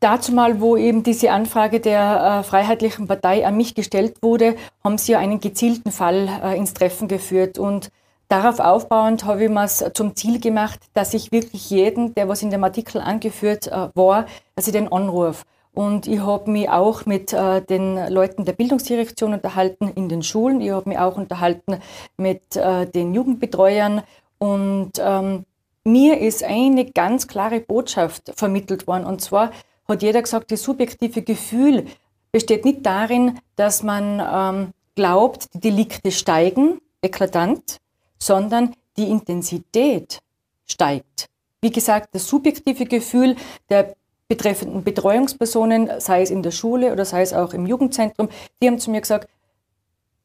Dazu 0.00 0.32
mal, 0.32 0.60
wo 0.60 0.76
eben 0.76 1.02
diese 1.02 1.30
Anfrage 1.30 1.80
der 1.80 2.40
äh, 2.40 2.42
Freiheitlichen 2.42 3.06
Partei 3.06 3.46
an 3.46 3.56
mich 3.56 3.74
gestellt 3.74 4.16
wurde, 4.20 4.54
haben 4.84 4.98
sie 4.98 5.12
ja 5.12 5.18
einen 5.18 5.40
gezielten 5.40 5.90
Fall 5.90 6.28
äh, 6.44 6.56
ins 6.56 6.74
Treffen 6.74 7.08
geführt. 7.08 7.58
Und 7.58 7.90
darauf 8.28 8.60
aufbauend 8.60 9.24
habe 9.24 9.44
ich 9.44 9.50
mir 9.50 9.64
es 9.64 9.82
zum 9.94 10.14
Ziel 10.14 10.38
gemacht, 10.38 10.80
dass 10.92 11.14
ich 11.14 11.32
wirklich 11.32 11.70
jeden, 11.70 12.14
der 12.14 12.28
was 12.28 12.42
in 12.42 12.50
dem 12.50 12.62
Artikel 12.62 13.00
angeführt 13.00 13.68
äh, 13.68 13.88
war, 13.94 14.26
dass 14.54 14.66
ich 14.66 14.72
den 14.74 14.92
anrufe. 14.92 15.44
Und 15.76 16.06
ich 16.06 16.20
habe 16.20 16.50
mich 16.50 16.70
auch 16.70 17.04
mit 17.04 17.34
äh, 17.34 17.60
den 17.60 18.08
Leuten 18.08 18.46
der 18.46 18.54
Bildungsdirektion 18.54 19.34
unterhalten 19.34 19.88
in 19.94 20.08
den 20.08 20.22
Schulen. 20.22 20.62
Ich 20.62 20.70
habe 20.70 20.88
mich 20.88 20.98
auch 20.98 21.18
unterhalten 21.18 21.82
mit 22.16 22.56
äh, 22.56 22.86
den 22.86 23.12
Jugendbetreuern. 23.12 24.02
Und 24.38 24.92
ähm, 24.98 25.44
mir 25.84 26.18
ist 26.18 26.42
eine 26.42 26.86
ganz 26.86 27.28
klare 27.28 27.60
Botschaft 27.60 28.32
vermittelt 28.36 28.86
worden. 28.86 29.04
Und 29.04 29.20
zwar 29.20 29.52
hat 29.86 30.02
jeder 30.02 30.22
gesagt, 30.22 30.50
das 30.50 30.62
subjektive 30.62 31.20
Gefühl 31.20 31.84
besteht 32.32 32.64
nicht 32.64 32.86
darin, 32.86 33.38
dass 33.56 33.82
man 33.82 34.22
ähm, 34.32 34.72
glaubt, 34.94 35.52
die 35.52 35.60
Delikte 35.60 36.10
steigen, 36.10 36.80
eklatant, 37.02 37.82
sondern 38.18 38.72
die 38.96 39.10
Intensität 39.10 40.20
steigt. 40.64 41.28
Wie 41.60 41.70
gesagt, 41.70 42.14
das 42.14 42.26
subjektive 42.28 42.86
Gefühl 42.86 43.36
der 43.68 43.95
betreffenden 44.28 44.82
Betreuungspersonen, 44.82 46.00
sei 46.00 46.22
es 46.22 46.30
in 46.30 46.42
der 46.42 46.50
Schule 46.50 46.92
oder 46.92 47.04
sei 47.04 47.22
es 47.22 47.32
auch 47.32 47.54
im 47.54 47.66
Jugendzentrum, 47.66 48.28
die 48.60 48.66
haben 48.66 48.78
zu 48.78 48.90
mir 48.90 49.00
gesagt, 49.00 49.28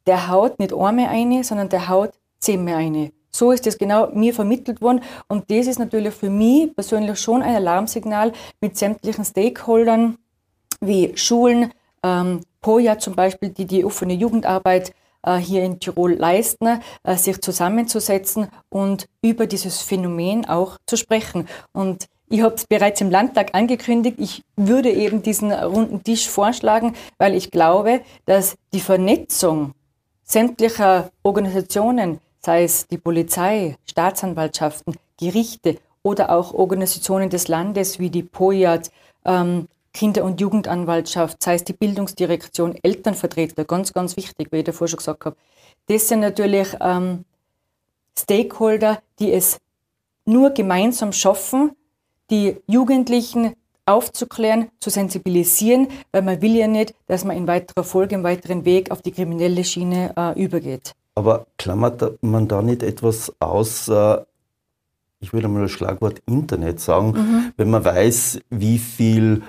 der 0.06 0.30
haut 0.30 0.60
nicht 0.60 0.74
einmal 0.74 1.08
eine, 1.08 1.44
sondern 1.44 1.70
der 1.70 1.88
haut 1.88 2.12
zehnmal 2.40 2.76
eine. 2.76 3.12
So 3.30 3.52
ist 3.52 3.66
das 3.66 3.78
genau 3.78 4.10
mir 4.14 4.34
vermittelt 4.34 4.82
worden. 4.82 5.02
Und 5.28 5.50
das 5.50 5.68
ist 5.68 5.80
natürlich 5.80 6.14
für 6.14 6.30
mich 6.30 6.76
persönlich 6.76 7.20
schon 7.20 7.42
ein 7.42 7.56
Alarmsignal 7.56 8.34
mit 8.60 8.78
sämtlichen 8.78 9.24
Stakeholdern 9.24 10.18
wie 10.82 11.16
Schulen, 11.16 11.72
ähm, 12.04 12.42
POJA 12.62 13.00
zum 13.00 13.16
Beispiel, 13.16 13.50
die 13.50 13.66
die 13.66 13.86
offene 13.86 14.14
Jugendarbeit 14.14 14.94
hier 15.38 15.64
in 15.64 15.80
Tirol 15.80 16.14
leisten, 16.14 16.82
äh, 17.04 17.16
sich 17.16 17.42
zusammenzusetzen 17.42 18.48
und 18.70 19.08
über 19.22 19.48
dieses 19.48 19.82
Phänomen 19.82 20.48
auch 20.48 20.78
zu 20.86 20.98
sprechen. 20.98 21.48
Und 21.74 22.08
ich 22.30 22.42
habe 22.42 22.56
es 22.56 22.66
bereits 22.66 23.02
im 23.02 23.10
Landtag 23.10 23.54
angekündigt. 23.54 24.18
Ich 24.20 24.44
würde 24.56 24.90
eben 24.90 25.22
diesen 25.22 25.52
runden 25.52 26.04
Tisch 26.04 26.30
vorschlagen, 26.30 26.96
weil 27.18 27.36
ich 27.36 27.52
glaube, 27.52 28.02
dass 28.26 28.56
die 28.74 28.80
Vernetzung 28.80 29.74
sämtlicher 30.24 31.12
Organisationen, 31.24 32.20
sei 32.40 32.64
es 32.64 32.88
die 32.88 32.98
Polizei, 32.98 33.76
Staatsanwaltschaften, 33.90 34.96
Gerichte 35.20 35.78
oder 36.04 36.30
auch 36.30 36.54
Organisationen 36.54 37.30
des 37.30 37.50
Landes 37.50 38.00
wie 38.00 38.10
die 38.10 38.24
POIAT, 38.24 38.92
ähm, 39.26 39.68
Kinder- 39.94 40.24
und 40.24 40.40
Jugendanwaltschaft, 40.40 41.44
sei 41.44 41.56
es 41.56 41.64
die 41.64 41.74
Bildungsdirektion, 41.74 42.76
Elternvertreter, 42.82 43.66
ganz, 43.66 43.94
ganz 43.94 44.16
wichtig, 44.18 44.48
wie 44.52 44.58
ich 44.58 44.64
davor 44.64 44.88
schon 44.88 44.98
gesagt 44.98 45.26
habe. 45.26 45.36
Das 45.88 46.08
sind 46.08 46.22
natürlich 46.22 46.70
ähm, 46.80 47.26
Stakeholder, 48.18 49.02
die 49.20 49.34
es 49.34 49.58
nur 50.26 50.52
gemeinsam 50.52 51.12
schaffen, 51.12 51.72
die 52.30 52.58
Jugendlichen 52.68 53.56
aufzuklären, 53.86 54.70
zu 54.80 54.90
sensibilisieren, 54.90 55.88
weil 56.12 56.22
man 56.22 56.42
will 56.42 56.56
ja 56.56 56.68
nicht, 56.68 56.94
dass 57.08 57.26
man 57.26 57.36
in 57.36 57.48
weiterer 57.48 57.84
Folge, 57.84 58.16
im 58.16 58.24
weiteren 58.24 58.64
Weg 58.64 58.92
auf 58.92 59.02
die 59.02 59.12
kriminelle 59.12 59.64
Schiene 59.64 60.14
äh, 60.16 60.42
übergeht. 60.42 60.94
Aber 61.16 61.48
klammert 61.58 62.24
man 62.24 62.48
da 62.48 62.62
nicht 62.62 62.84
etwas 62.84 63.34
aus, 63.40 63.90
äh, 63.90 64.22
ich 65.20 65.34
würde 65.34 65.48
mal 65.48 65.64
das 65.64 65.72
Schlagwort 65.72 66.22
Internet 66.26 66.80
sagen, 66.80 67.12
mhm. 67.12 67.54
wenn 67.58 67.70
man 67.70 67.84
weiß, 67.84 68.40
wie 68.50 68.80
viel 68.80 69.44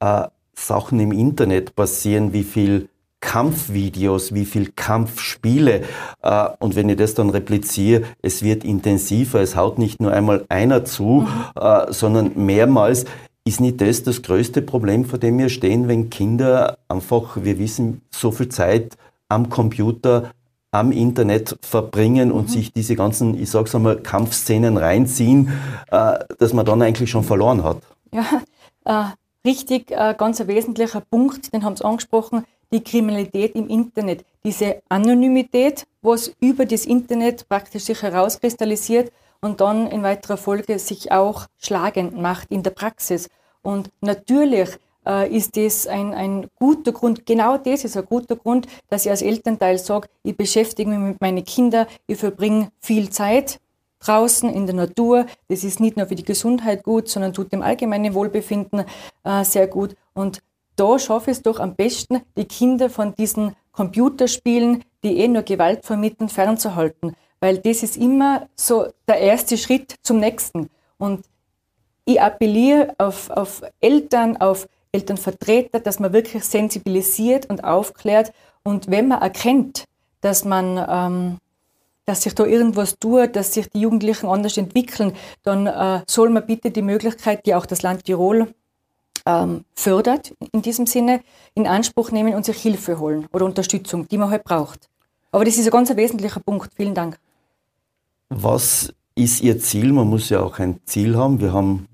äh, 0.00 0.24
Sachen 0.54 1.00
im 1.00 1.12
Internet 1.12 1.74
passieren, 1.74 2.32
wie 2.32 2.44
viel 2.44 2.88
Kampfvideos, 3.24 4.34
wie 4.34 4.44
viel 4.44 4.70
Kampfspiele. 4.76 5.82
Äh, 6.22 6.48
und 6.58 6.76
wenn 6.76 6.88
ich 6.88 6.96
das 6.96 7.14
dann 7.14 7.30
repliziere, 7.30 8.02
es 8.22 8.42
wird 8.42 8.64
intensiver, 8.64 9.40
es 9.40 9.56
haut 9.56 9.78
nicht 9.78 10.00
nur 10.00 10.12
einmal 10.12 10.44
einer 10.48 10.84
zu, 10.84 11.26
mhm. 11.26 11.28
äh, 11.60 11.92
sondern 11.92 12.32
mehrmals. 12.36 13.06
Ist 13.46 13.60
nicht 13.60 13.80
das 13.80 14.02
das 14.02 14.22
größte 14.22 14.62
Problem, 14.62 15.04
vor 15.04 15.18
dem 15.18 15.38
wir 15.38 15.48
stehen, 15.48 15.88
wenn 15.88 16.08
Kinder 16.08 16.78
einfach, 16.88 17.36
wir 17.42 17.58
wissen, 17.58 18.00
so 18.10 18.30
viel 18.30 18.48
Zeit 18.48 18.96
am 19.28 19.50
Computer, 19.50 20.30
am 20.70 20.92
Internet 20.92 21.56
verbringen 21.62 22.32
und 22.32 22.48
mhm. 22.48 22.48
sich 22.48 22.72
diese 22.72 22.96
ganzen, 22.96 23.40
ich 23.40 23.50
sag's 23.50 23.74
einmal, 23.74 23.96
Kampfszenen 23.96 24.76
reinziehen, 24.76 25.50
äh, 25.90 26.18
dass 26.38 26.52
man 26.52 26.66
dann 26.66 26.82
eigentlich 26.82 27.10
schon 27.10 27.24
verloren 27.24 27.62
hat? 27.64 27.78
Ja, 28.12 28.42
äh, 28.84 29.12
richtig, 29.44 29.90
äh, 29.90 30.14
ganz 30.16 30.40
ein 30.40 30.48
wesentlicher 30.48 31.00
Punkt, 31.00 31.52
den 31.52 31.64
haben 31.64 31.76
Sie 31.76 31.84
angesprochen 31.84 32.44
die 32.74 32.82
Kriminalität 32.82 33.54
im 33.54 33.68
Internet. 33.68 34.24
Diese 34.44 34.82
Anonymität, 34.88 35.86
was 36.02 36.32
über 36.40 36.66
das 36.66 36.86
Internet 36.86 37.48
praktisch 37.48 37.84
sich 37.84 38.02
herauskristallisiert 38.02 39.12
und 39.40 39.60
dann 39.60 39.86
in 39.86 40.02
weiterer 40.02 40.36
Folge 40.36 40.78
sich 40.78 41.12
auch 41.12 41.46
schlagend 41.58 42.20
macht 42.20 42.50
in 42.50 42.62
der 42.62 42.72
Praxis. 42.72 43.28
Und 43.62 43.90
natürlich 44.00 44.70
äh, 45.06 45.34
ist 45.34 45.56
das 45.56 45.86
ein, 45.86 46.12
ein 46.14 46.48
guter 46.58 46.92
Grund, 46.92 47.26
genau 47.26 47.58
das 47.58 47.84
ist 47.84 47.96
ein 47.96 48.06
guter 48.06 48.36
Grund, 48.36 48.66
dass 48.88 49.04
ich 49.04 49.10
als 49.10 49.22
Elternteil 49.22 49.78
sage, 49.78 50.08
ich 50.22 50.36
beschäftige 50.36 50.90
mich 50.90 50.98
mit 50.98 51.20
meinen 51.20 51.44
Kindern, 51.44 51.86
ich 52.06 52.18
verbringe 52.18 52.70
viel 52.80 53.10
Zeit 53.10 53.60
draußen 54.06 54.50
in 54.50 54.66
der 54.66 54.74
Natur. 54.74 55.26
Das 55.48 55.64
ist 55.64 55.80
nicht 55.80 55.96
nur 55.96 56.06
für 56.06 56.14
die 56.14 56.24
Gesundheit 56.24 56.82
gut, 56.82 57.08
sondern 57.08 57.32
tut 57.32 57.52
dem 57.52 57.62
allgemeinen 57.62 58.14
Wohlbefinden 58.14 58.84
äh, 59.24 59.44
sehr 59.44 59.66
gut. 59.66 59.96
Und 60.14 60.40
da 60.76 60.98
schaffe 60.98 61.30
ich 61.30 61.38
es 61.38 61.42
doch 61.42 61.60
am 61.60 61.74
besten, 61.74 62.22
die 62.36 62.44
Kinder 62.44 62.90
von 62.90 63.14
diesen 63.14 63.54
Computerspielen, 63.72 64.84
die 65.02 65.18
eh 65.18 65.28
nur 65.28 65.42
Gewalt 65.42 65.84
vermitteln, 65.84 66.28
fernzuhalten. 66.28 67.14
Weil 67.40 67.58
das 67.58 67.82
ist 67.82 67.96
immer 67.96 68.48
so 68.56 68.86
der 69.06 69.18
erste 69.18 69.56
Schritt 69.58 69.96
zum 70.02 70.18
nächsten. 70.20 70.70
Und 70.98 71.24
ich 72.04 72.20
appelliere 72.20 72.94
auf, 72.98 73.30
auf 73.30 73.62
Eltern, 73.80 74.36
auf 74.36 74.68
Elternvertreter, 74.92 75.80
dass 75.80 75.98
man 75.98 76.12
wirklich 76.12 76.44
sensibilisiert 76.44 77.50
und 77.50 77.64
aufklärt. 77.64 78.32
Und 78.62 78.90
wenn 78.90 79.08
man 79.08 79.20
erkennt, 79.20 79.84
dass 80.20 80.44
man, 80.44 80.84
ähm, 80.88 81.38
dass 82.06 82.22
sich 82.22 82.34
da 82.34 82.44
irgendwas 82.44 82.98
tut, 82.98 83.36
dass 83.36 83.54
sich 83.54 83.68
die 83.70 83.80
Jugendlichen 83.80 84.26
anders 84.26 84.56
entwickeln, 84.56 85.12
dann 85.42 85.66
äh, 85.66 86.02
soll 86.06 86.30
man 86.30 86.46
bitte 86.46 86.70
die 86.70 86.82
Möglichkeit, 86.82 87.46
die 87.46 87.54
auch 87.54 87.66
das 87.66 87.82
Land 87.82 88.04
Tirol 88.04 88.52
ähm, 89.26 89.64
fördert, 89.74 90.34
in 90.52 90.62
diesem 90.62 90.86
Sinne, 90.86 91.20
in 91.54 91.66
Anspruch 91.66 92.10
nehmen 92.10 92.34
und 92.34 92.44
sich 92.44 92.58
Hilfe 92.58 92.98
holen 92.98 93.26
oder 93.32 93.46
Unterstützung, 93.46 94.06
die 94.08 94.18
man 94.18 94.30
halt 94.30 94.44
braucht. 94.44 94.88
Aber 95.32 95.44
das 95.44 95.56
ist 95.56 95.66
ein 95.66 95.70
ganz 95.70 95.94
wesentlicher 95.96 96.40
Punkt. 96.40 96.70
Vielen 96.76 96.94
Dank. 96.94 97.18
Was 98.28 98.92
ist 99.14 99.42
Ihr 99.42 99.58
Ziel? 99.58 99.92
Man 99.92 100.08
muss 100.08 100.28
ja 100.28 100.40
auch 100.40 100.58
ein 100.58 100.80
Ziel 100.84 101.16
haben. 101.16 101.40
Wir 101.40 101.52
haben 101.52 101.88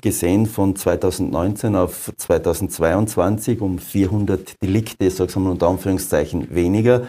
gesehen 0.00 0.46
von 0.46 0.74
2019 0.74 1.76
auf 1.76 2.12
2022 2.16 3.60
um 3.60 3.78
400 3.78 4.60
Delikte, 4.62 5.10
sag 5.10 5.28
ich 5.28 5.36
mal 5.36 5.50
unter 5.50 5.68
Anführungszeichen, 5.68 6.52
weniger. 6.54 7.06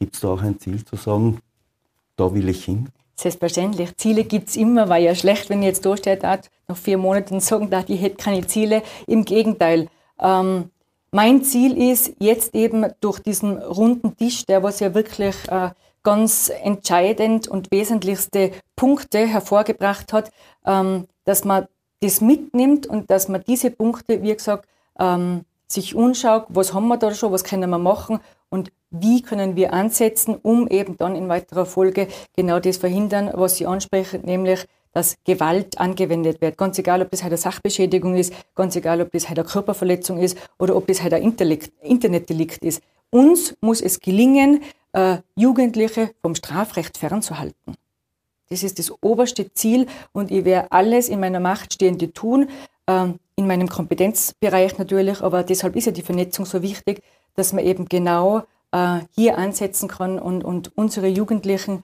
Gibt 0.00 0.14
es 0.14 0.20
da 0.20 0.28
auch 0.28 0.42
ein 0.42 0.58
Ziel 0.58 0.84
zu 0.84 0.96
sagen, 0.96 1.40
da 2.16 2.34
will 2.34 2.48
ich 2.48 2.64
hin? 2.64 2.88
Selbstverständlich. 3.16 3.94
Ziele 3.98 4.24
gibt 4.24 4.48
es 4.48 4.56
immer, 4.56 4.88
weil 4.88 5.04
ja 5.04 5.14
schlecht, 5.14 5.50
wenn 5.50 5.60
ich 5.60 5.66
jetzt 5.66 5.84
da 5.84 5.94
steht, 5.94 6.22
nach 6.22 6.40
vier 6.74 6.96
Monaten 6.96 7.38
sagen 7.40 7.68
darf, 7.68 7.84
ich 7.88 8.00
hätte 8.00 8.16
keine 8.16 8.46
Ziele. 8.46 8.82
Im 9.06 9.26
Gegenteil. 9.26 9.88
Ähm, 10.18 10.70
mein 11.12 11.44
Ziel 11.44 11.76
ist 11.76 12.14
jetzt 12.18 12.54
eben 12.54 12.86
durch 13.00 13.18
diesen 13.20 13.58
runden 13.58 14.16
Tisch, 14.16 14.46
der 14.46 14.62
was 14.62 14.80
ja 14.80 14.94
wirklich 14.94 15.36
äh, 15.48 15.70
ganz 16.02 16.50
entscheidend 16.62 17.46
und 17.46 17.70
wesentlichste 17.70 18.52
Punkte 18.76 19.26
hervorgebracht 19.26 20.14
hat, 20.14 20.30
ähm, 20.64 21.06
dass 21.24 21.44
man 21.44 21.66
das 22.00 22.22
mitnimmt 22.22 22.86
und 22.86 23.10
dass 23.10 23.28
man 23.28 23.44
diese 23.46 23.70
Punkte, 23.70 24.22
wie 24.22 24.34
gesagt, 24.34 24.66
ähm, 24.98 25.44
sich 25.72 25.96
anschaut, 25.96 26.46
was 26.48 26.74
haben 26.74 26.88
wir 26.88 26.96
da 26.96 27.14
schon, 27.14 27.32
was 27.32 27.44
können 27.44 27.70
wir 27.70 27.78
machen 27.78 28.20
und 28.48 28.72
wie 28.90 29.22
können 29.22 29.56
wir 29.56 29.72
ansetzen, 29.72 30.36
um 30.42 30.66
eben 30.68 30.96
dann 30.96 31.14
in 31.14 31.28
weiterer 31.28 31.66
Folge 31.66 32.08
genau 32.36 32.58
das 32.58 32.78
verhindern, 32.78 33.30
was 33.34 33.56
Sie 33.56 33.66
ansprechen, 33.66 34.22
nämlich 34.24 34.66
dass 34.92 35.16
Gewalt 35.24 35.78
angewendet 35.78 36.40
wird. 36.40 36.58
Ganz 36.58 36.78
egal, 36.78 37.00
ob 37.02 37.10
das 37.10 37.22
halt 37.22 37.32
eine 37.32 37.38
Sachbeschädigung 37.38 38.16
ist, 38.16 38.32
ganz 38.54 38.74
egal, 38.74 39.00
ob 39.00 39.12
das 39.12 39.28
halt 39.28 39.38
eine 39.38 39.46
Körperverletzung 39.46 40.18
ist 40.18 40.36
oder 40.58 40.74
ob 40.74 40.88
das 40.88 41.02
halt 41.02 41.14
ein 41.14 41.22
Internetdelikt 41.80 42.64
ist. 42.64 42.82
Uns 43.10 43.56
muss 43.60 43.80
es 43.80 44.00
gelingen, 44.00 44.62
äh, 44.92 45.18
Jugendliche 45.36 46.10
vom 46.22 46.34
Strafrecht 46.34 46.98
fernzuhalten. 46.98 47.76
Das 48.48 48.64
ist 48.64 48.80
das 48.80 48.92
oberste 49.00 49.52
Ziel 49.52 49.86
und 50.12 50.32
ich 50.32 50.44
werde 50.44 50.72
alles 50.72 51.08
in 51.08 51.20
meiner 51.20 51.38
Macht 51.38 51.72
Stehende 51.72 52.12
tun, 52.12 52.48
äh, 52.86 53.06
in 53.40 53.46
meinem 53.46 53.68
Kompetenzbereich 53.68 54.78
natürlich, 54.78 55.22
aber 55.22 55.42
deshalb 55.42 55.74
ist 55.74 55.86
ja 55.86 55.92
die 55.92 56.02
Vernetzung 56.02 56.44
so 56.44 56.62
wichtig, 56.62 57.02
dass 57.34 57.52
man 57.52 57.64
eben 57.64 57.86
genau 57.86 58.42
äh, 58.70 59.00
hier 59.16 59.38
ansetzen 59.38 59.88
kann 59.88 60.18
und, 60.18 60.44
und 60.44 60.76
unsere 60.76 61.08
Jugendlichen 61.08 61.82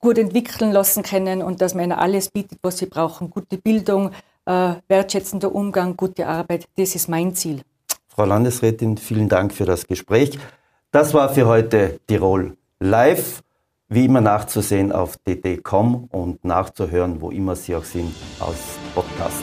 gut 0.00 0.18
entwickeln 0.18 0.72
lassen 0.72 1.02
können 1.02 1.42
und 1.42 1.60
dass 1.60 1.74
man 1.74 1.84
ihnen 1.84 1.92
alles 1.92 2.30
bietet, 2.30 2.58
was 2.62 2.78
sie 2.78 2.86
brauchen. 2.86 3.30
Gute 3.30 3.58
Bildung, 3.58 4.12
äh, 4.46 4.74
wertschätzender 4.88 5.54
Umgang, 5.54 5.96
gute 5.96 6.26
Arbeit. 6.26 6.66
Das 6.76 6.94
ist 6.94 7.08
mein 7.08 7.34
Ziel. 7.34 7.60
Frau 8.08 8.24
Landesrätin, 8.24 8.96
vielen 8.96 9.28
Dank 9.28 9.52
für 9.52 9.66
das 9.66 9.86
Gespräch. 9.86 10.38
Das 10.90 11.12
war 11.12 11.28
für 11.28 11.46
heute 11.46 12.00
Tirol 12.06 12.56
live. 12.80 13.42
Wie 13.88 14.06
immer 14.06 14.22
nachzusehen 14.22 14.92
auf 14.92 15.18
dd.com 15.18 16.08
und 16.10 16.44
nachzuhören, 16.44 17.20
wo 17.20 17.30
immer 17.30 17.54
Sie 17.54 17.76
auch 17.76 17.84
sind, 17.84 18.14
als 18.40 18.78
Podcast. 18.94 19.42